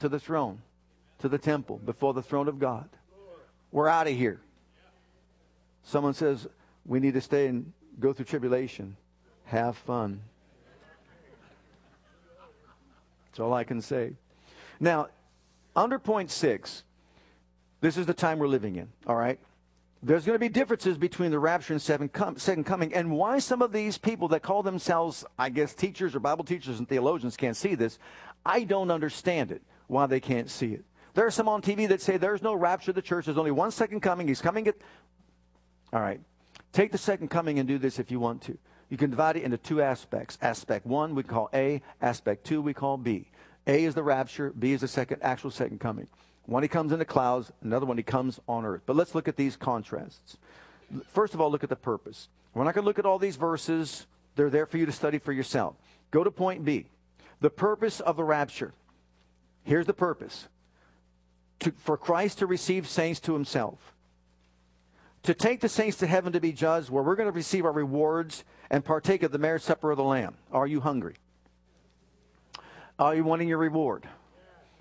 [0.00, 0.60] To the throne,
[1.20, 2.88] to the temple, before the throne of God.
[3.72, 4.40] We're out of here.
[5.82, 6.46] Someone says
[6.84, 8.96] we need to stay and go through tribulation.
[9.44, 10.20] Have fun.
[13.26, 14.12] That's all I can say.
[14.80, 15.08] Now,
[15.74, 16.84] under point six,
[17.80, 19.38] this is the time we're living in, all right?
[20.02, 22.12] There's going to be differences between the rapture and second
[22.64, 22.94] coming.
[22.94, 26.78] And why some of these people that call themselves, I guess, teachers or Bible teachers
[26.78, 27.98] and theologians can't see this,
[28.44, 30.84] I don't understand it, why they can't see it.
[31.14, 33.24] There are some on TV that say there's no rapture of the church.
[33.24, 34.28] There's only one second coming.
[34.28, 34.76] He's coming at.
[35.92, 36.20] All right.
[36.72, 38.58] Take the second coming and do this if you want to.
[38.90, 40.36] You can divide it into two aspects.
[40.42, 43.30] Aspect one we call A, aspect two we call B.
[43.66, 46.06] A is the rapture, B is the second actual second coming.
[46.46, 48.82] One he comes in the clouds, another one he comes on earth.
[48.86, 50.38] But let's look at these contrasts.
[51.08, 52.28] First of all, look at the purpose.
[52.54, 54.06] We're not going to look at all these verses.
[54.36, 55.74] They're there for you to study for yourself.
[56.10, 56.86] Go to point B.
[57.40, 58.72] The purpose of the rapture.
[59.64, 60.48] Here's the purpose.
[61.60, 63.92] To, for Christ to receive saints to himself.
[65.24, 67.72] To take the saints to heaven to be judged, where we're going to receive our
[67.72, 70.36] rewards and partake of the marriage supper of the Lamb.
[70.52, 71.16] Are you hungry?
[72.98, 74.06] Are you wanting your reward?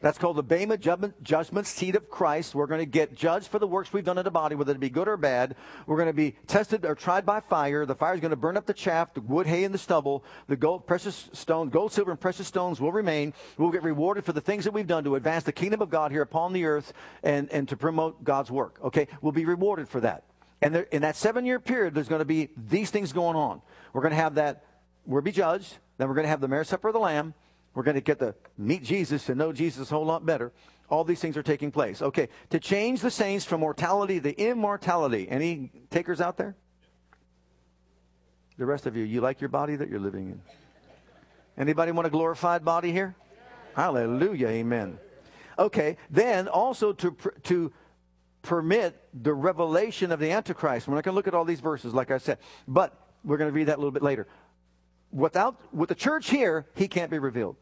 [0.02, 2.54] That's called the Bema judgment, judgment seat of Christ.
[2.54, 4.80] We're going to get judged for the works we've done in the body, whether it
[4.80, 5.56] be good or bad.
[5.88, 7.86] We're going to be tested or tried by fire.
[7.86, 10.24] The fire is going to burn up the chaff, the wood, hay, and the stubble.
[10.48, 13.34] The gold, precious stone, gold, silver, and precious stones will remain.
[13.58, 16.12] We'll get rewarded for the things that we've done to advance the kingdom of God
[16.12, 18.78] here upon the earth and, and to promote God's work.
[18.84, 19.08] Okay?
[19.22, 20.24] We'll be rewarded for that.
[20.62, 23.62] And there, in that seven year period, there's going to be these things going on.
[23.94, 24.66] We're going to have that,
[25.06, 25.78] we'll be judged.
[25.98, 27.34] Then we're going to have the marriage supper of the Lamb.
[27.76, 30.54] We're going to get to meet Jesus and know Jesus a whole lot better.
[30.90, 32.02] All these things are taking place.
[32.02, 35.28] Okay, to change the saints from mortality to immortality.
[35.30, 36.56] Any takers out there?
[38.58, 40.42] The rest of you, you like your body that you're living in?
[41.58, 43.16] Anybody want a glorified body here?
[43.76, 44.98] Hallelujah, amen.
[45.60, 47.74] Okay, then also to to
[48.42, 50.88] permit the revelation of the Antichrist.
[50.88, 53.50] We're not going to look at all these verses, like I said, but we're going
[53.50, 54.28] to read that a little bit later.
[55.12, 57.58] Without with the church here, he can't be revealed.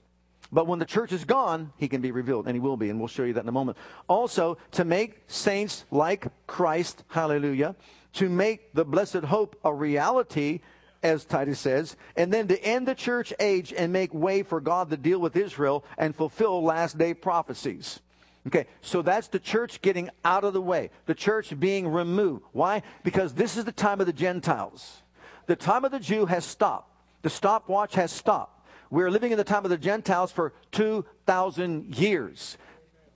[0.53, 2.99] But when the church is gone, he can be revealed, and he will be, and
[2.99, 3.75] we'll show you that in a moment.
[4.07, 7.75] Also, to make saints like Christ, hallelujah,
[8.13, 10.59] to make the blessed hope a reality,
[11.01, 14.91] as Titus says, and then to end the church age and make way for God
[14.91, 17.99] to deal with Israel and fulfill last day prophecies.
[18.45, 22.43] Okay, so that's the church getting out of the way, the church being removed.
[22.51, 22.83] Why?
[23.03, 25.01] Because this is the time of the Gentiles.
[25.47, 26.95] The time of the Jew has stopped.
[27.23, 28.62] The stopwatch has stopped.
[28.93, 32.59] We're living in the time of the Gentiles for 2,000 years,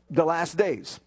[0.10, 1.00] the last days.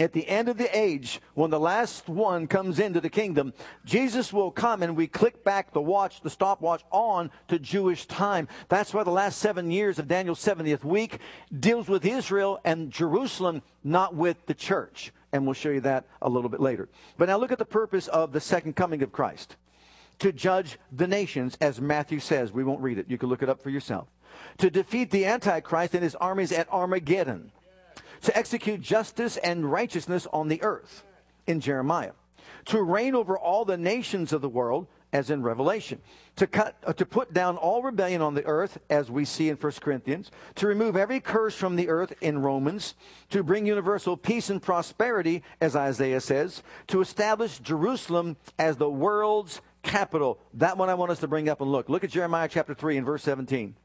[0.00, 3.52] At the end of the age, when the last one comes into the kingdom,
[3.84, 8.48] Jesus will come and we click back the watch, the stopwatch on to Jewish time.
[8.68, 11.20] That's why the last seven years of Daniel's 70th week
[11.56, 15.12] deals with Israel and Jerusalem, not with the church.
[15.32, 16.88] And we'll show you that a little bit later.
[17.16, 19.54] But now look at the purpose of the second coming of Christ
[20.24, 22.50] to judge the nations, as Matthew says.
[22.50, 23.10] We won't read it.
[23.10, 24.08] You can look it up for yourself.
[24.56, 27.52] To defeat the Antichrist and his armies at Armageddon.
[28.22, 31.04] to execute justice and righteousness on the earth
[31.46, 32.12] in Jeremiah,
[32.64, 36.00] to reign over all the nations of the world as in Revelation,
[36.36, 39.56] to cut uh, to put down all rebellion on the earth as we see in
[39.56, 42.94] 1 Corinthians, to remove every curse from the earth in Romans,
[43.28, 49.60] to bring universal peace and prosperity as Isaiah says, to establish Jerusalem as the world's
[49.84, 50.40] capital.
[50.54, 51.88] That one I want us to bring up and look.
[51.88, 53.76] Look at Jeremiah chapter 3 and verse 17.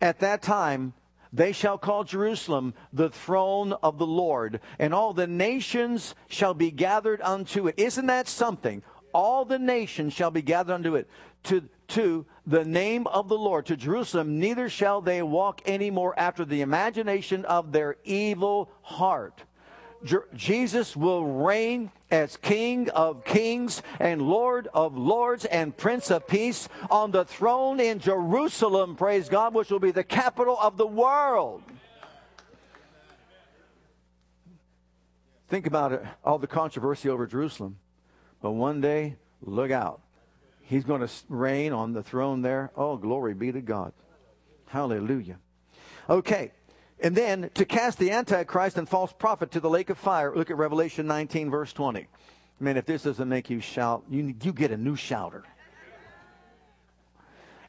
[0.00, 0.94] At that time
[1.32, 6.70] they shall call Jerusalem the throne of the Lord, and all the nations shall be
[6.70, 7.74] gathered unto it.
[7.78, 8.82] Isn't that something?
[9.14, 11.08] All the nations shall be gathered unto it.
[11.44, 16.18] To, to the name of the Lord, to Jerusalem, neither shall they walk any more
[16.18, 19.42] after the imagination of their evil heart.
[20.34, 26.68] Jesus will reign as King of kings and Lord of lords and Prince of peace
[26.90, 31.62] on the throne in Jerusalem, praise God, which will be the capital of the world.
[35.48, 37.76] Think about it, all the controversy over Jerusalem.
[38.40, 40.00] But one day, look out.
[40.62, 42.70] He's going to reign on the throne there.
[42.76, 43.92] Oh, glory be to God.
[44.66, 45.38] Hallelujah.
[46.08, 46.52] Okay.
[47.02, 50.34] And then to cast the Antichrist and false prophet to the lake of fire.
[50.34, 52.06] Look at Revelation 19, verse 20.
[52.60, 55.42] Man, if this doesn't make you shout, you, you get a new shouter.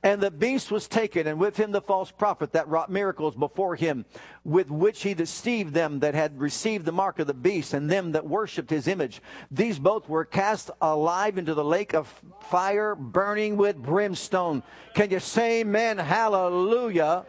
[0.03, 3.75] And the beast was taken, and with him the false prophet that wrought miracles before
[3.75, 4.05] him,
[4.43, 8.11] with which he deceived them that had received the mark of the beast, and them
[8.11, 9.21] that worshipped his image.
[9.49, 14.61] These both were cast alive into the lake of fire, burning with brimstone.
[14.93, 15.97] Can you say amen?
[15.97, 17.25] Hallelujah.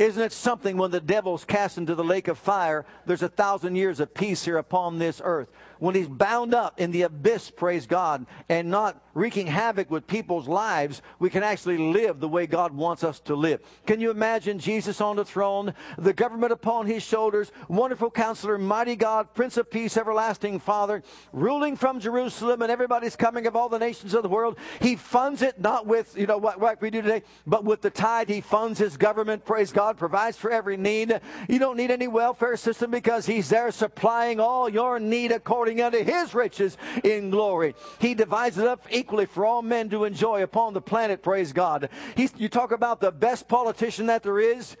[0.00, 3.76] Isn't it something when the devil's cast into the lake of fire, there's a thousand
[3.76, 5.50] years of peace here upon this earth?
[5.80, 10.46] When he's bound up in the abyss, praise God, and not wreaking havoc with people's
[10.46, 13.60] lives, we can actually live the way God wants us to live.
[13.86, 18.94] Can you imagine Jesus on the throne, the government upon his shoulders, wonderful counselor, mighty
[18.94, 21.02] God, Prince of Peace, everlasting Father,
[21.32, 24.58] ruling from Jerusalem, and everybody's coming of all the nations of the world.
[24.80, 27.90] He funds it not with, you know, what, what we do today, but with the
[27.90, 28.28] tithe.
[28.28, 31.20] He funds his government, praise God, provides for every need.
[31.48, 36.02] You don't need any welfare system because he's there supplying all your need according unto
[36.02, 37.74] his riches in glory.
[37.98, 41.52] He divides it up equally equally for all men to enjoy upon the planet, praise
[41.52, 41.88] God.
[42.16, 44.76] He's, you talk about the best politician that there is,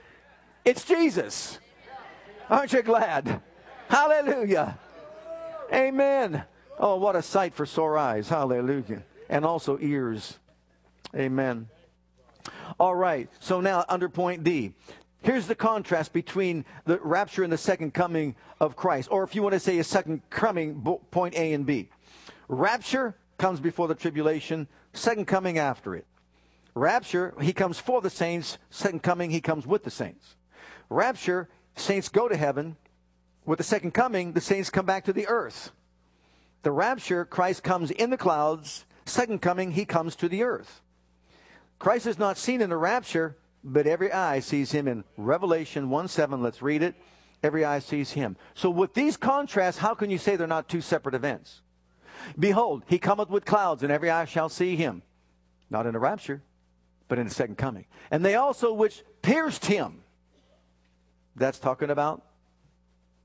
[0.64, 1.58] it's Jesus.
[2.48, 3.42] Aren't you glad?
[3.88, 4.78] Hallelujah.
[5.72, 6.44] Amen.
[6.78, 8.28] Oh, what a sight for sore eyes.
[8.28, 9.02] Hallelujah.
[9.28, 10.38] And also ears.
[11.14, 11.68] Amen.
[12.78, 13.28] All right.
[13.40, 14.74] So now under point D.
[15.22, 19.08] Here's the contrast between the rapture and the second coming of Christ.
[19.10, 21.90] Or if you want to say a second coming, point A and B.
[22.48, 26.06] Rapture comes before the tribulation, second coming after it.
[26.74, 30.36] Rapture, he comes for the saints, second coming, he comes with the saints.
[30.88, 32.76] Rapture, saints go to heaven.
[33.44, 35.72] With the second coming, the saints come back to the earth.
[36.62, 38.84] The rapture, Christ comes in the clouds.
[39.04, 40.80] Second coming, he comes to the earth.
[41.78, 46.08] Christ is not seen in the rapture, but every eye sees him in Revelation 1
[46.08, 46.42] 7.
[46.42, 46.94] Let's read it.
[47.42, 48.36] Every eye sees him.
[48.54, 51.62] So, with these contrasts, how can you say they're not two separate events?
[52.38, 55.02] Behold, he cometh with clouds, and every eye shall see him.
[55.70, 56.42] Not in a rapture,
[57.08, 57.86] but in the second coming.
[58.10, 60.02] And they also which pierced him.
[61.36, 62.22] That's talking about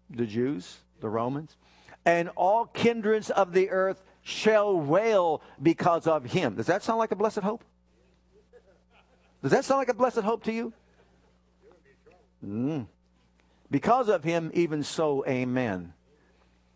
[0.09, 1.57] the Jews, the Romans.
[2.05, 6.55] And all kindreds of the earth shall wail because of him.
[6.55, 7.63] Does that sound like a blessed hope?
[9.45, 10.73] Does that sound like a blessed hope to you?
[12.43, 12.87] Mm.
[13.69, 15.93] Because of him, even so, amen.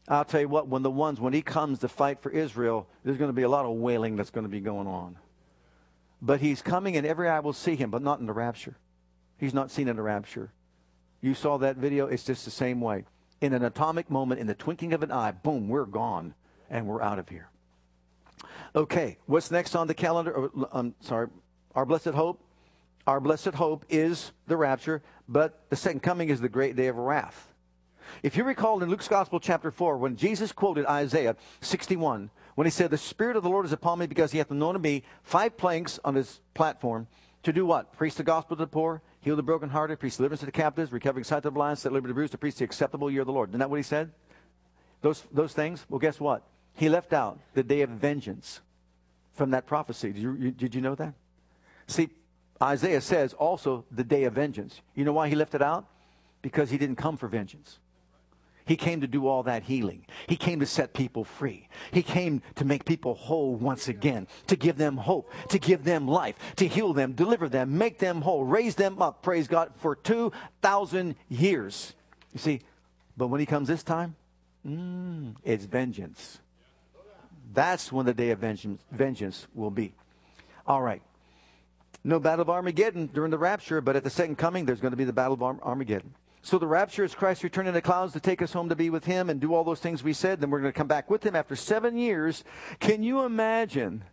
[0.07, 3.17] I'll tell you what, when the ones, when he comes to fight for Israel, there's
[3.17, 5.17] going to be a lot of wailing that's going to be going on.
[6.21, 8.77] But he's coming and every eye will see him, but not in the rapture.
[9.39, 10.51] He's not seen in the rapture.
[11.21, 13.05] You saw that video, it's just the same way.
[13.41, 16.35] In an atomic moment, in the twinkling of an eye, boom, we're gone
[16.69, 17.49] and we're out of here.
[18.75, 20.35] Okay, what's next on the calendar?
[20.35, 21.29] I'm oh, um, sorry,
[21.73, 22.43] our blessed hope.
[23.09, 26.95] Our blessed hope is the rapture, but the second coming is the great day of
[26.95, 27.55] wrath.
[28.21, 32.69] If you recall in Luke's Gospel, chapter 4, when Jesus quoted Isaiah 61, when he
[32.69, 35.57] said, The Spirit of the Lord is upon me because he hath anointed me five
[35.57, 37.07] planks on his platform
[37.41, 37.97] to do what?
[37.97, 41.23] Preach the gospel to the poor, heal the brokenhearted, preach deliverance to the captives, recovering
[41.23, 43.33] sight to the blind, set liberty to bruised, to preach the acceptable year of the
[43.33, 43.49] Lord.
[43.49, 44.11] Isn't that what he said?
[45.01, 45.83] Those, those things?
[45.89, 46.43] Well, guess what?
[46.75, 48.61] He left out the day of vengeance
[49.33, 50.11] from that prophecy.
[50.11, 51.15] Did you, you, did you know that?
[51.87, 52.09] See,
[52.61, 54.81] Isaiah says also the day of vengeance.
[54.95, 55.85] You know why he left it out?
[56.41, 57.79] Because he didn't come for vengeance.
[58.65, 60.05] He came to do all that healing.
[60.27, 61.67] He came to set people free.
[61.91, 66.07] He came to make people whole once again, to give them hope, to give them
[66.07, 69.95] life, to heal them, deliver them, make them whole, raise them up, praise God, for
[69.95, 71.95] 2,000 years.
[72.31, 72.61] You see,
[73.17, 74.15] but when he comes this time,
[74.63, 76.37] mm, it's vengeance.
[77.51, 79.95] That's when the day of vengeance, vengeance will be.
[80.67, 81.01] All right.
[82.03, 84.97] No battle of Armageddon during the rapture, but at the second coming, there's going to
[84.97, 86.13] be the battle of Armageddon.
[86.41, 88.89] So the rapture is Christ returning in the clouds to take us home to be
[88.89, 90.39] with him and do all those things we said.
[90.39, 92.45] Then we're going to come back with him after seven years.
[92.79, 94.03] Can you imagine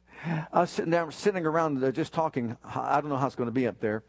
[0.52, 2.56] us sitting down, sitting around uh, just talking?
[2.64, 4.02] I don't know how it's going to be up there.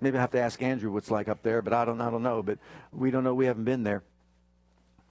[0.00, 2.24] Maybe I have to ask Andrew what's like up there, but I don't, I don't
[2.24, 2.42] know.
[2.42, 2.58] But
[2.92, 3.34] we don't know.
[3.34, 4.02] We haven't been there.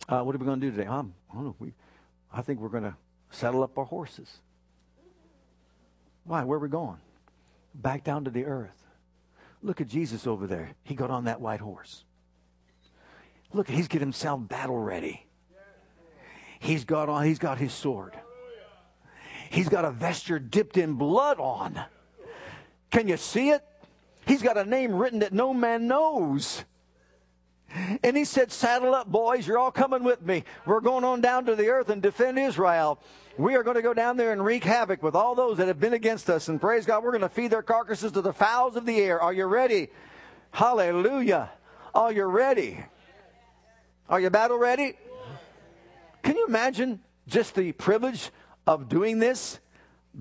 [0.09, 0.87] Uh, what are we going to do today?
[0.87, 1.55] Um, I don't know.
[1.59, 1.73] We,
[2.33, 2.95] I think we're going to
[3.29, 4.39] saddle up our horses.
[6.25, 6.43] Why?
[6.43, 6.97] Where are we going?
[7.73, 8.75] Back down to the earth.
[9.61, 10.71] Look at Jesus over there.
[10.83, 12.03] He got on that white horse.
[13.53, 15.25] Look, he's getting himself battle ready.
[16.59, 18.13] He's got on, he's got his sword.
[19.49, 21.81] He's got a vesture dipped in blood on.
[22.91, 23.63] Can you see it?
[24.25, 26.63] He's got a name written that no man knows.
[28.03, 29.47] And he said, Saddle up, boys.
[29.47, 30.43] You're all coming with me.
[30.65, 32.99] We're going on down to the earth and defend Israel.
[33.39, 35.79] We are going to go down there and wreak havoc with all those that have
[35.79, 36.49] been against us.
[36.49, 39.21] And praise God, we're going to feed their carcasses to the fowls of the air.
[39.21, 39.87] Are you ready?
[40.51, 41.49] Hallelujah.
[41.95, 42.83] Are you ready?
[44.09, 44.97] Are you battle ready?
[46.21, 48.29] Can you imagine just the privilege
[48.67, 49.61] of doing this?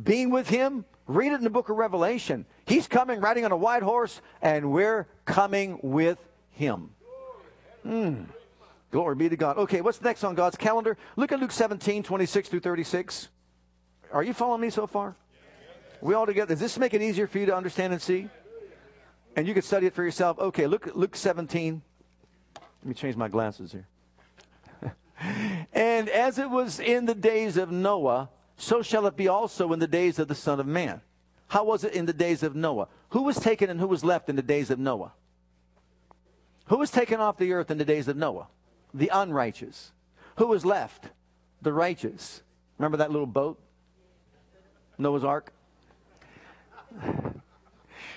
[0.01, 0.85] Being with him?
[1.09, 2.47] Read it in the book of Revelation.
[2.67, 6.19] He's coming riding on a white horse, and we're coming with
[6.53, 6.91] him.
[7.85, 8.27] Mm.
[8.91, 9.59] Glory be to God.
[9.59, 10.97] Okay, what's next on God's calendar?
[11.17, 13.29] Look at Luke 17, 26 through 36.
[14.13, 15.15] Are you following me so far?
[16.01, 16.55] We all together.
[16.55, 18.29] Does this make it easier for you to understand and see?
[19.37, 20.39] And you can study it for yourself.
[20.39, 21.83] Okay, look Luke 17,
[22.55, 23.87] let me change my glasses here.
[25.73, 29.81] and as it was in the days of Noah, so shall it be also in
[29.81, 31.01] the days of the Son of Man.
[31.49, 32.89] How was it in the days of Noah?
[33.11, 35.13] Who was taken and who was left in the days of Noah?
[36.67, 38.49] Who was taken off the earth in the days of Noah?
[38.95, 39.93] The unrighteous.
[40.37, 41.09] Who was left?
[41.63, 42.43] The righteous.
[42.79, 43.61] Remember that little boat?
[44.97, 45.53] Noah's Ark?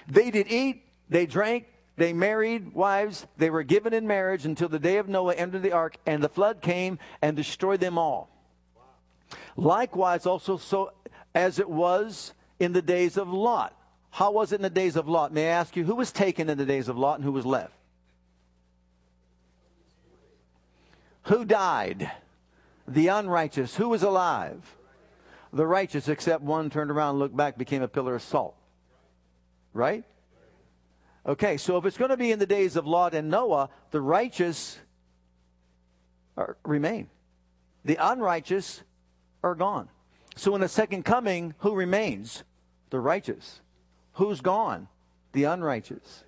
[0.07, 1.67] They did eat, they drank,
[1.97, 3.28] they married wives.
[3.38, 6.30] They were given in marriage until the day of Noah entered the ark, and the
[6.30, 8.30] flood came and destroyed them all.
[9.55, 10.93] Likewise, also, so
[11.36, 13.76] as it was in the days of Lot.
[14.09, 15.34] How was it in the days of Lot?
[15.34, 17.45] May I ask you, who was taken in the days of Lot and who was
[17.45, 17.74] left?
[21.24, 22.11] Who died?
[22.88, 23.76] The unrighteous.
[23.76, 24.76] Who was alive?
[25.53, 28.55] The righteous, except one turned around, looked back, became a pillar of salt.
[29.74, 30.03] Right?
[31.26, 34.01] Okay, so if it's going to be in the days of Lot and Noah, the
[34.01, 34.80] righteous
[36.36, 37.09] are, remain.
[37.86, 38.82] The unrighteous
[39.43, 39.89] are gone.
[40.36, 42.43] So in the second coming, who remains?
[42.89, 43.61] The righteous.
[44.13, 44.88] Who's gone?
[45.34, 46.24] The unrighteous.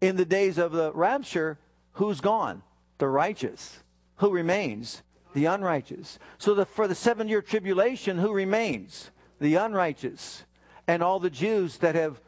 [0.00, 1.58] In the days of the rapture,
[1.92, 2.62] who's gone?
[2.98, 3.80] The righteous.
[4.18, 5.02] Who remains?
[5.34, 6.18] The unrighteous.
[6.38, 9.10] So the, for the seven year tribulation, who remains?
[9.40, 10.44] The unrighteous.
[10.86, 12.20] And all the Jews that have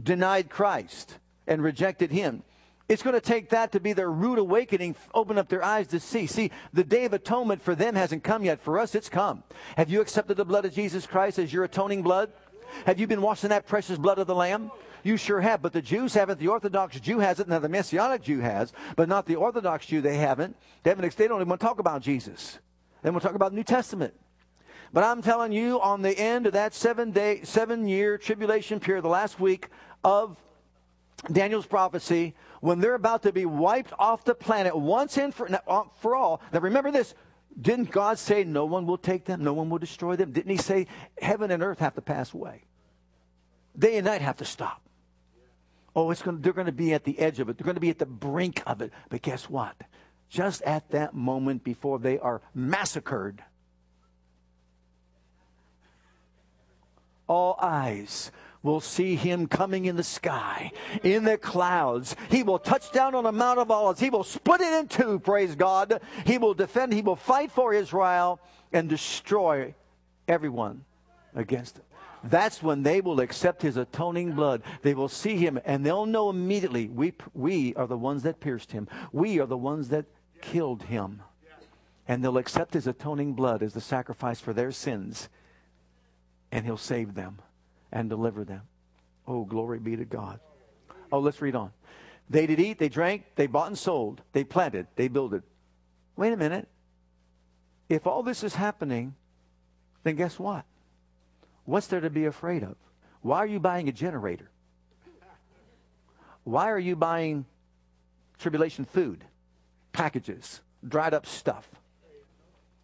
[0.00, 2.42] denied Christ and rejected him.
[2.88, 6.00] It's going to take that to be their rude awakening, open up their eyes to
[6.00, 6.26] see.
[6.26, 8.60] See, the day of atonement for them hasn't come yet.
[8.60, 9.42] For us, it's come.
[9.76, 12.32] Have you accepted the blood of Jesus Christ as your atoning blood?
[12.86, 14.70] Have you been washing that precious blood of the Lamb?
[15.02, 16.38] You sure have, but the Jews haven't.
[16.38, 17.48] The Orthodox Jew hasn't.
[17.48, 20.00] Now, the Messianic Jew has, but not the Orthodox Jew.
[20.00, 20.56] They haven't.
[20.82, 22.58] They, haven't, they don't even want to talk about Jesus.
[23.02, 24.14] They want to talk about the New Testament.
[24.92, 29.04] But I'm telling you, on the end of that seven day, seven year tribulation period,
[29.04, 29.68] the last week
[30.02, 30.36] of
[31.30, 35.82] Daniel's prophecy, when they're about to be wiped off the planet once and for, uh,
[36.00, 36.40] for all.
[36.52, 37.14] Now remember this.
[37.60, 39.42] Didn't God say no one will take them?
[39.42, 40.32] No one will destroy them?
[40.32, 40.86] Didn't he say
[41.20, 42.62] heaven and earth have to pass away?
[43.76, 44.82] Day and night have to stop.
[45.96, 47.58] Oh, it's going they're going to be at the edge of it.
[47.58, 48.92] They're going to be at the brink of it.
[49.08, 49.74] But guess what?
[50.28, 53.42] Just at that moment before they are massacred,
[57.26, 58.30] all eyes
[58.68, 60.70] will see him coming in the sky,
[61.02, 62.14] in the clouds.
[62.30, 63.98] He will touch down on the Mount of Olives.
[63.98, 66.00] He will split it in two, praise God.
[66.26, 68.40] He will defend, he will fight for Israel
[68.72, 69.74] and destroy
[70.28, 70.84] everyone
[71.34, 71.84] against him.
[72.24, 74.62] That's when they will accept his atoning blood.
[74.82, 78.72] They will see him and they'll know immediately we, we are the ones that pierced
[78.72, 78.86] him.
[79.12, 80.04] We are the ones that
[80.42, 81.22] killed him.
[82.06, 85.28] And they'll accept his atoning blood as the sacrifice for their sins,
[86.50, 87.38] and he'll save them
[87.92, 88.62] and deliver them.
[89.26, 90.40] Oh, glory be to God.
[91.12, 91.70] Oh, let's read on.
[92.30, 95.42] They did eat, they drank, they bought and sold, they planted, they builded.
[96.16, 96.68] wait a minute.
[97.88, 99.14] If all this is happening,
[100.02, 100.64] then guess what?
[101.64, 102.76] What's there to be afraid of?
[103.22, 104.50] Why are you buying a generator?
[106.44, 107.44] Why are you buying
[108.38, 109.24] tribulation food,
[109.92, 111.68] packages, dried up stuff?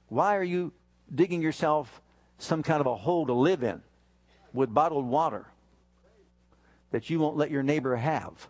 [0.09, 0.73] Why are you
[1.15, 2.01] digging yourself
[2.39, 3.83] some kind of a hole to live in
[4.55, 5.45] with bottled water
[6.93, 8.49] that you won't let your neighbor have?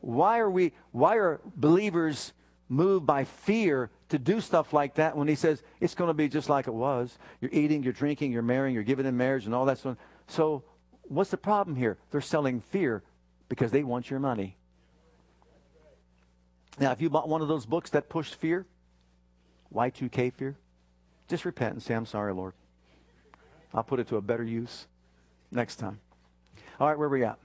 [0.00, 2.32] Why are we why are believers
[2.68, 6.28] moved by fear to do stuff like that when he says it's going to be
[6.28, 7.18] just like it was?
[7.40, 9.96] You're eating, you're drinking, you're marrying, you're giving in marriage and all that stuff.
[10.28, 10.62] So
[11.02, 11.98] what's the problem here?
[12.10, 13.02] They're selling fear
[13.48, 14.56] because they want your money.
[16.78, 18.66] Now, if you bought one of those books that pushed fear,
[19.74, 20.56] Y2K fear,
[21.28, 22.54] just repent and say, I'm sorry, Lord.
[23.72, 24.86] I'll put it to a better use
[25.50, 26.00] next time.
[26.80, 27.38] All right, where are we at?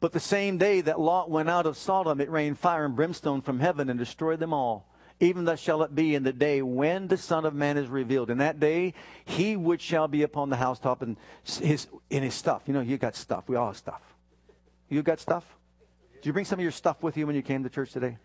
[0.00, 3.42] But the same day that Lot went out of Sodom, it rained fire and brimstone
[3.42, 4.86] from heaven and destroyed them all.
[5.22, 8.30] Even thus shall it be in the day when the Son of Man is revealed.
[8.30, 8.94] In that day,
[9.26, 12.62] he which shall be upon the housetop and his in his stuff.
[12.64, 13.44] You know, you got stuff.
[13.46, 14.00] We all have stuff.
[14.88, 15.44] You got stuff?
[16.14, 18.16] Did you bring some of your stuff with you when you came to church today?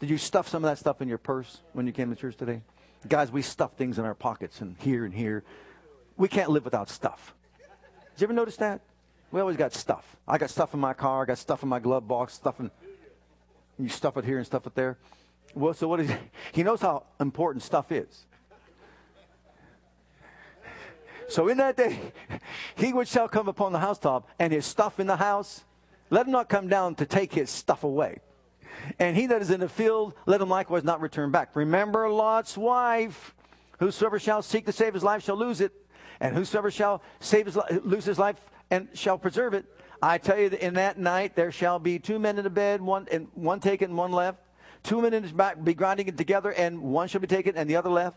[0.00, 2.36] Did you stuff some of that stuff in your purse when you came to church
[2.36, 2.62] today?
[3.08, 5.42] Guys, we stuff things in our pockets and here and here.
[6.16, 7.34] We can't live without stuff.
[8.14, 8.82] Did you ever notice that?
[9.32, 10.16] We always got stuff.
[10.28, 11.22] I got stuff in my car.
[11.22, 12.34] I got stuff in my glove box.
[12.34, 12.70] Stuff in.
[13.78, 14.98] You stuff it here and stuff it there.
[15.54, 16.10] Well, so what is?
[16.52, 18.26] He knows how important stuff is.
[21.28, 21.98] So in that day,
[22.76, 25.64] he which shall come upon the housetop, and his stuff in the house,
[26.10, 28.18] let him not come down to take his stuff away.
[28.98, 31.54] And he that is in the field, let him likewise not return back.
[31.54, 33.34] Remember Lot's wife.
[33.78, 35.72] Whosoever shall seek to save his life shall lose it,
[36.20, 38.36] and whosoever shall save his lose his life
[38.70, 39.64] and shall preserve it.
[40.02, 42.82] I tell you that in that night there shall be two men in the bed,
[42.82, 44.38] one and one taken, one left.
[44.82, 47.68] Two men in his back be grinding it together, and one shall be taken, and
[47.68, 48.16] the other left.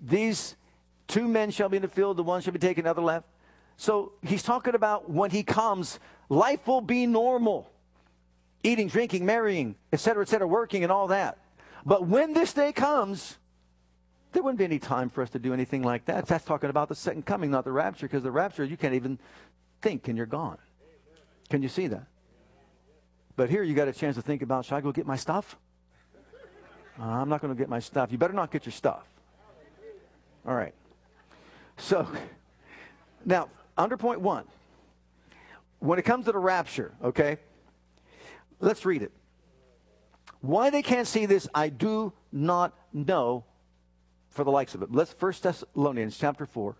[0.00, 0.56] These
[1.08, 3.26] two men shall be in the field, the one shall be taken, the other left.
[3.76, 5.98] So he's talking about when he comes,
[6.28, 7.68] life will be normal.
[8.62, 11.38] Eating, drinking, marrying, etc., etc., working, and all that.
[11.84, 13.36] But when this day comes,
[14.32, 16.26] there wouldn't be any time for us to do anything like that.
[16.26, 19.18] That's talking about the second coming, not the rapture, because the rapture, you can't even
[19.80, 20.58] think and you're gone.
[21.50, 22.06] Can you see that?
[23.36, 25.56] But here you got a chance to think about should I go get my stuff?
[27.00, 28.12] Uh, I'm not going to get my stuff.
[28.12, 29.02] You better not get your stuff.
[30.46, 30.74] All right.
[31.78, 32.06] So,
[33.24, 34.44] now, under point one,
[35.78, 37.38] when it comes to the rapture, okay,
[38.62, 39.12] let's read it.
[40.40, 43.44] Why they can't see this, I do not know
[44.30, 44.90] for the likes of it.
[44.90, 46.74] Let's First Thessalonians chapter 4.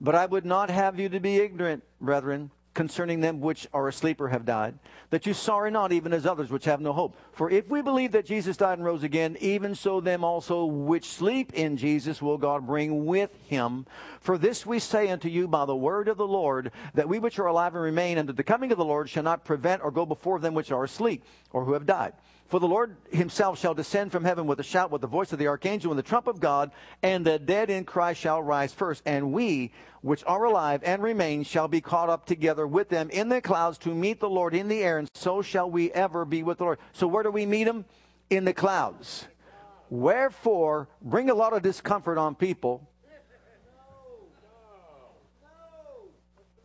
[0.00, 4.20] But I would not have you to be ignorant, brethren, concerning them which are asleep
[4.20, 4.78] or have died,
[5.10, 7.16] that you sorrow not even as others which have no hope.
[7.32, 11.08] For if we believe that Jesus died and rose again, even so them also which
[11.08, 13.86] sleep in Jesus will God bring with him.
[14.20, 17.38] For this we say unto you by the word of the Lord, that we which
[17.38, 20.06] are alive and remain unto the coming of the Lord shall not prevent or go
[20.06, 22.12] before them which are asleep or who have died.
[22.50, 25.38] For the Lord himself shall descend from heaven with a shout, with the voice of
[25.38, 29.04] the archangel, and the trump of God, and the dead in Christ shall rise first.
[29.06, 29.70] And we,
[30.00, 33.78] which are alive and remain, shall be caught up together with them in the clouds
[33.78, 36.64] to meet the Lord in the air, and so shall we ever be with the
[36.64, 36.80] Lord.
[36.92, 37.84] So where do we meet him?
[38.30, 39.28] In the clouds.
[39.88, 42.90] Wherefore, bring a lot of discomfort on people.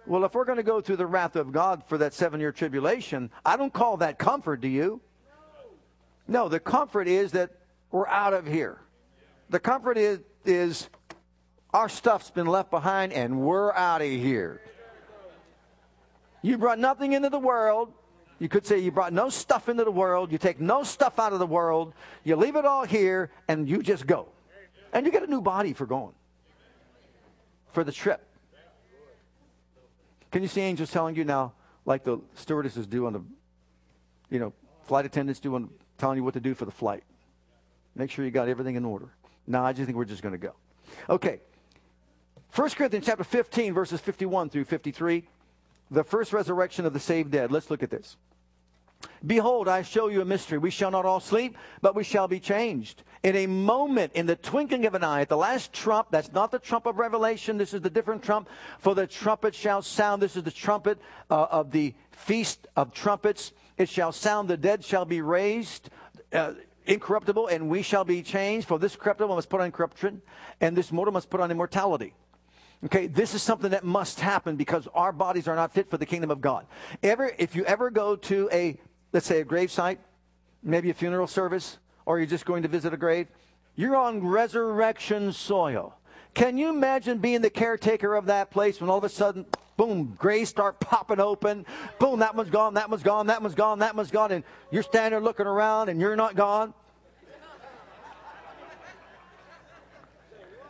[0.08, 2.52] Well, if we're going to go through the wrath of God for that seven year
[2.52, 5.00] tribulation, I don't call that comfort, do you?
[6.28, 7.52] No, the comfort is that
[7.92, 8.80] we're out of here.
[9.50, 10.90] The comfort is, is
[11.74, 14.62] our stuff's been left behind and we're out of here.
[16.42, 17.92] You brought nothing into the world.
[18.40, 20.32] You could say you brought no stuff into the world.
[20.32, 21.94] You take no stuff out of the world.
[22.24, 24.28] You leave it all here and you just go.
[24.94, 26.14] And you get a new body for going,
[27.72, 28.26] for the trip.
[30.32, 31.54] Can you see angels telling you now,
[31.86, 33.22] like the stewardesses do on the,
[34.30, 34.54] you know,
[34.84, 37.04] flight attendants do on telling you what to do for the flight.
[37.96, 39.10] Make sure you got everything in order.
[39.48, 40.54] No, I just think we're just going to go.
[41.10, 41.40] Okay.
[42.54, 45.28] 1 Corinthians chapter 15, verses 51 through 53.
[45.92, 47.52] The first resurrection of the saved dead.
[47.52, 48.18] Let's look at this.
[49.26, 50.58] Behold, I show you a mystery.
[50.58, 53.04] We shall not all sleep, but we shall be changed.
[53.26, 56.52] In a moment, in the twinkling of an eye, at the last trump, that's not
[56.52, 58.48] the trump of Revelation, this is the different trump,
[58.78, 60.22] for the trumpet shall sound.
[60.22, 61.00] This is the trumpet
[61.32, 63.52] uh, of the feast of trumpets.
[63.80, 65.90] It shall sound, the dead shall be raised.
[66.32, 66.54] Uh,
[66.86, 68.68] incorruptible, and we shall be changed.
[68.68, 70.22] For this corruptible must put on corruption,
[70.62, 72.14] and this mortal must put on immortality.
[72.84, 76.06] Okay, this is something that must happen because our bodies are not fit for the
[76.06, 76.68] kingdom of God.
[77.02, 78.80] Ever, if you ever go to a
[79.14, 80.00] let's say a grave site,
[80.62, 83.28] maybe a funeral service, or you're just going to visit a grave,
[83.76, 85.96] you're on resurrection soil.
[86.34, 89.46] Can you imagine being the caretaker of that place when all of a sudden,
[89.78, 91.66] boom, graves start popping open?
[92.00, 94.84] Boom, that one's gone, that one's gone, that one's gone, that one's gone, and you're
[94.84, 96.74] standing there looking around and you're not gone?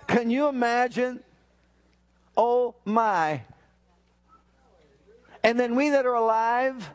[0.07, 1.19] Can you imagine?
[2.37, 3.41] Oh my.
[5.43, 6.89] And then we that are alive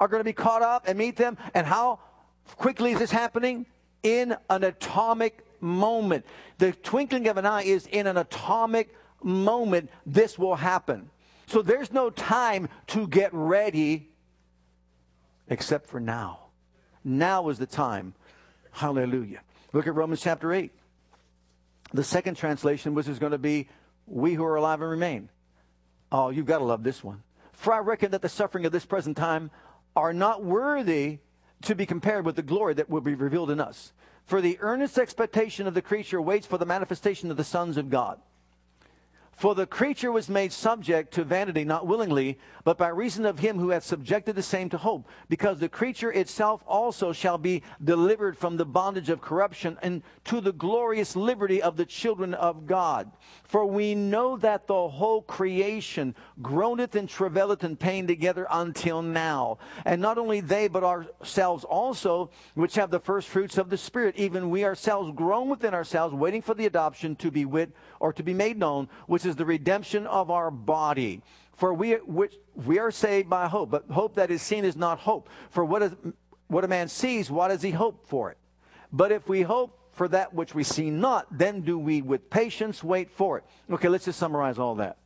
[0.00, 1.36] are going to be caught up and meet them.
[1.52, 2.00] And how
[2.56, 3.66] quickly is this happening?
[4.04, 6.24] In an atomic moment.
[6.58, 8.94] The twinkling of an eye is in an atomic
[9.24, 11.10] moment, this will happen.
[11.46, 14.08] So there's no time to get ready
[15.48, 16.40] except for now.
[17.02, 18.14] Now is the time.
[18.70, 19.40] Hallelujah.
[19.72, 20.70] Look at Romans chapter 8.
[21.92, 23.68] The second translation, which is going to be,
[24.06, 25.28] We who are alive and remain.
[26.12, 27.22] Oh, you've got to love this one.
[27.52, 29.50] For I reckon that the suffering of this present time
[29.96, 31.18] are not worthy
[31.64, 33.92] to be compared with the glory that will be revealed in us.
[34.26, 37.90] For the earnest expectation of the creature waits for the manifestation of the sons of
[37.90, 38.20] God.
[39.36, 43.58] For the creature was made subject to vanity, not willingly, but by reason of him
[43.58, 48.38] who hath subjected the same to hope, because the creature itself also shall be delivered
[48.38, 53.10] from the bondage of corruption and to the glorious liberty of the children of God.
[53.42, 59.58] For we know that the whole creation groaneth and travaileth in pain together until now.
[59.84, 64.16] And not only they, but ourselves also, which have the first fruits of the Spirit,
[64.16, 68.22] even we ourselves groan within ourselves, waiting for the adoption to be wit or to
[68.22, 71.22] be made known, which is the redemption of our body.
[71.56, 74.98] For we, which, we are saved by hope, but hope that is seen is not
[74.98, 75.28] hope.
[75.50, 75.92] For what, is,
[76.48, 78.38] what a man sees, what does he hope for it?
[78.92, 82.82] But if we hope for that which we see not, then do we with patience
[82.82, 83.44] wait for it.
[83.70, 84.98] Okay, let's just summarize all that.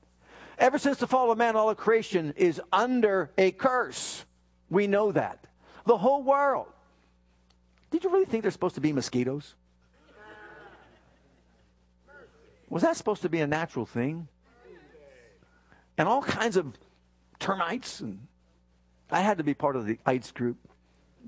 [0.59, 4.25] Ever since the fall of man, all of creation is under a curse.
[4.71, 5.45] We know that.
[5.87, 6.67] The whole world.
[7.91, 9.55] Did you really think there's supposed to be mosquitoes?
[12.71, 14.29] Was that supposed to be a natural thing?
[15.97, 16.75] And all kinds of
[17.39, 18.01] termites.
[18.01, 18.27] And
[19.11, 20.57] I had to be part of the ites group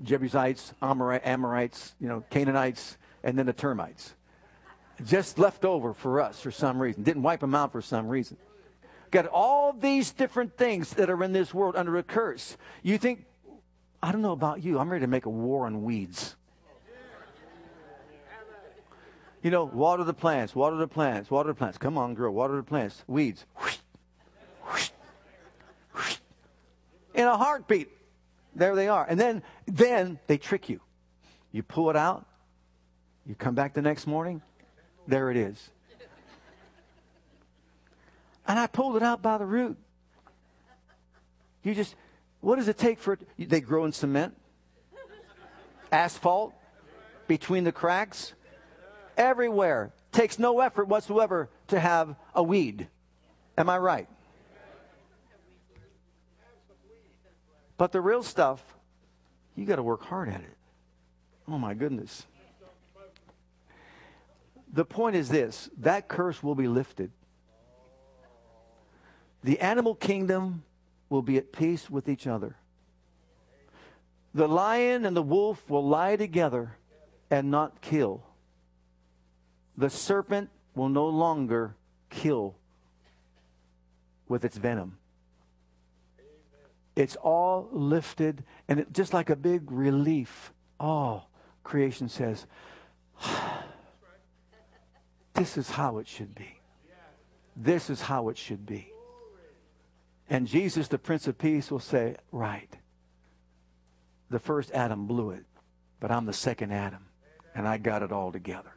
[0.03, 4.15] Jebusites, Amorites, you know, Canaanites, and then the termites.
[5.05, 7.03] Just left over for us for some reason.
[7.03, 8.37] Didn't wipe them out for some reason.
[9.09, 12.55] Got all these different things that are in this world under a curse.
[12.81, 13.25] You think,
[14.01, 16.35] I don't know about you, I'm ready to make a war on weeds.
[19.41, 21.77] You know, water the plants, water the plants, water the plants.
[21.77, 23.03] Come on, girl, water the plants.
[23.07, 23.45] Weeds.
[27.15, 27.89] In a heartbeat.
[28.55, 29.05] There they are.
[29.07, 30.81] And then then they trick you.
[31.51, 32.25] You pull it out,
[33.25, 34.41] you come back the next morning,
[35.07, 35.69] there it is.
[38.47, 39.77] And I pulled it out by the root.
[41.63, 41.95] You just,
[42.39, 43.21] what does it take for it?
[43.37, 44.35] They grow in cement,
[45.91, 46.53] asphalt,
[47.27, 48.33] between the cracks
[49.21, 49.93] everywhere.
[50.11, 52.87] Takes no effort whatsoever to have a weed.
[53.57, 54.09] Am I right?
[57.77, 58.61] But the real stuff,
[59.55, 60.57] you got to work hard at it.
[61.47, 62.25] Oh my goodness.
[64.73, 67.11] The point is this that curse will be lifted.
[69.43, 70.63] The animal kingdom
[71.09, 72.55] will be at peace with each other.
[74.33, 76.77] The lion and the wolf will lie together
[77.29, 78.23] and not kill
[79.81, 81.75] the serpent will no longer
[82.11, 82.55] kill
[84.27, 84.99] with its venom.
[86.95, 90.53] It's all lifted, and it, just like a big relief.
[90.79, 91.23] Oh,
[91.63, 92.45] creation says,
[95.33, 96.59] This is how it should be.
[97.55, 98.91] This is how it should be.
[100.29, 102.77] And Jesus, the Prince of Peace, will say, Right.
[104.29, 105.45] The first Adam blew it,
[105.99, 107.07] but I'm the second Adam,
[107.55, 108.73] and I got it all together.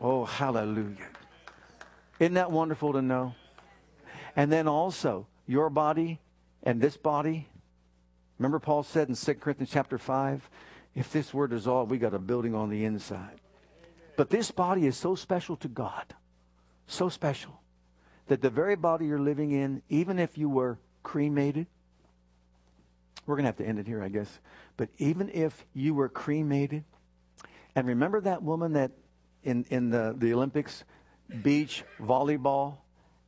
[0.00, 1.08] Oh, hallelujah.
[2.18, 3.34] Isn't that wonderful to know?
[4.36, 6.20] And then also, your body
[6.62, 7.48] and this body.
[8.38, 10.48] Remember, Paul said in 2 Corinthians chapter 5
[10.94, 13.40] if this were dissolved, we got a building on the inside.
[14.16, 16.14] But this body is so special to God,
[16.86, 17.60] so special,
[18.28, 21.66] that the very body you're living in, even if you were cremated,
[23.26, 24.38] we're going to have to end it here, I guess.
[24.76, 26.84] But even if you were cremated,
[27.74, 28.92] and remember that woman that
[29.44, 30.84] in, in the, the Olympics,
[31.42, 32.78] beach volleyball,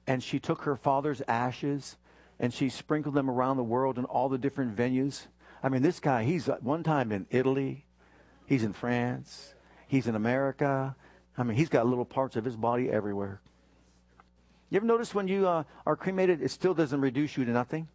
[0.07, 1.97] and she took her father's ashes
[2.39, 5.27] and she sprinkled them around the world in all the different venues.
[5.63, 7.87] I mean, this guy, he's one time in Italy,
[8.47, 9.55] he's in France,
[9.89, 10.95] he's in America.
[11.39, 13.41] I mean, he's got little parts of his body everywhere.
[14.71, 17.89] You ever notice when you uh, are cremated, it still doesn't reduce you to nothing?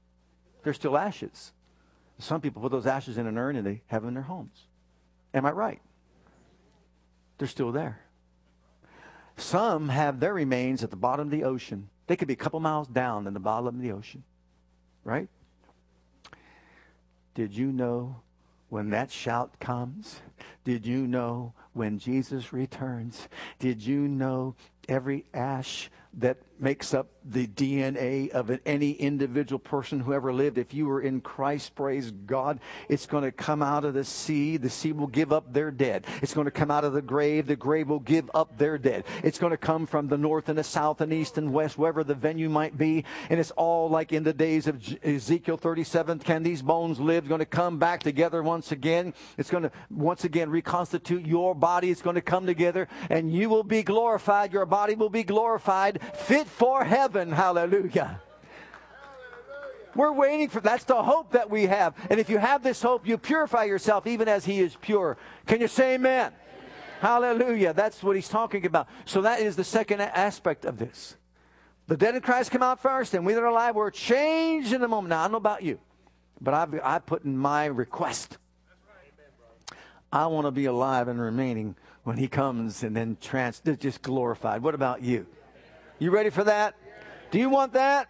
[0.63, 1.51] There's still ashes.
[2.19, 4.67] Some people put those ashes in an urn and they have them in their homes.
[5.33, 5.81] Am I right?
[7.37, 8.01] They're still there.
[9.37, 11.89] Some have their remains at the bottom of the ocean.
[12.07, 14.23] They could be a couple miles down in the bottom of the ocean.
[15.03, 15.29] Right?
[17.33, 18.17] Did you know
[18.69, 20.21] when that shout comes?
[20.63, 23.27] Did you know when Jesus returns?
[23.59, 24.55] Did you know
[24.87, 30.57] every ash that makes up the DNA of any individual person who ever lived.
[30.57, 32.59] If you were in Christ, praise God,
[32.89, 34.57] it's going to come out of the sea.
[34.57, 36.05] The sea will give up their dead.
[36.21, 37.47] It's going to come out of the grave.
[37.47, 39.05] The grave will give up their dead.
[39.23, 42.03] It's going to come from the north and the south and east and west, wherever
[42.03, 43.05] the venue might be.
[43.29, 46.19] And it's all like in the days of Ezekiel 37.
[46.19, 47.23] Can these bones live?
[47.23, 49.13] It's going to come back together once again.
[49.37, 51.89] It's going to once again reconstitute your body.
[51.89, 54.53] It's going to come together and you will be glorified.
[54.53, 57.31] Your body will be glorified, fit for heaven.
[57.31, 58.21] Hallelujah.
[59.95, 61.93] We're waiting for that's the hope that we have.
[62.09, 65.17] And if you have this hope, you purify yourself even as he is pure.
[65.47, 66.27] Can you say amen?
[66.27, 66.33] amen?
[67.01, 67.73] Hallelujah.
[67.73, 68.87] That's what he's talking about.
[69.05, 71.17] So that is the second aspect of this.
[71.87, 74.81] The dead in Christ come out first, and we that are alive, we're changed in
[74.81, 75.09] a moment.
[75.09, 75.77] Now, I don't know about you,
[76.39, 78.37] but I've, I put in my request.
[80.13, 84.61] I want to be alive and remaining when he comes and then trans, just glorified.
[84.61, 85.25] What about you?
[86.01, 86.73] You ready for that?
[87.29, 88.09] Do you want that?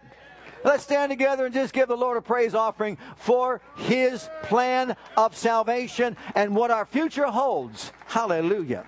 [0.63, 5.35] Let's stand together and just give the Lord a praise offering for his plan of
[5.35, 7.91] salvation and what our future holds.
[8.07, 8.85] Hallelujah.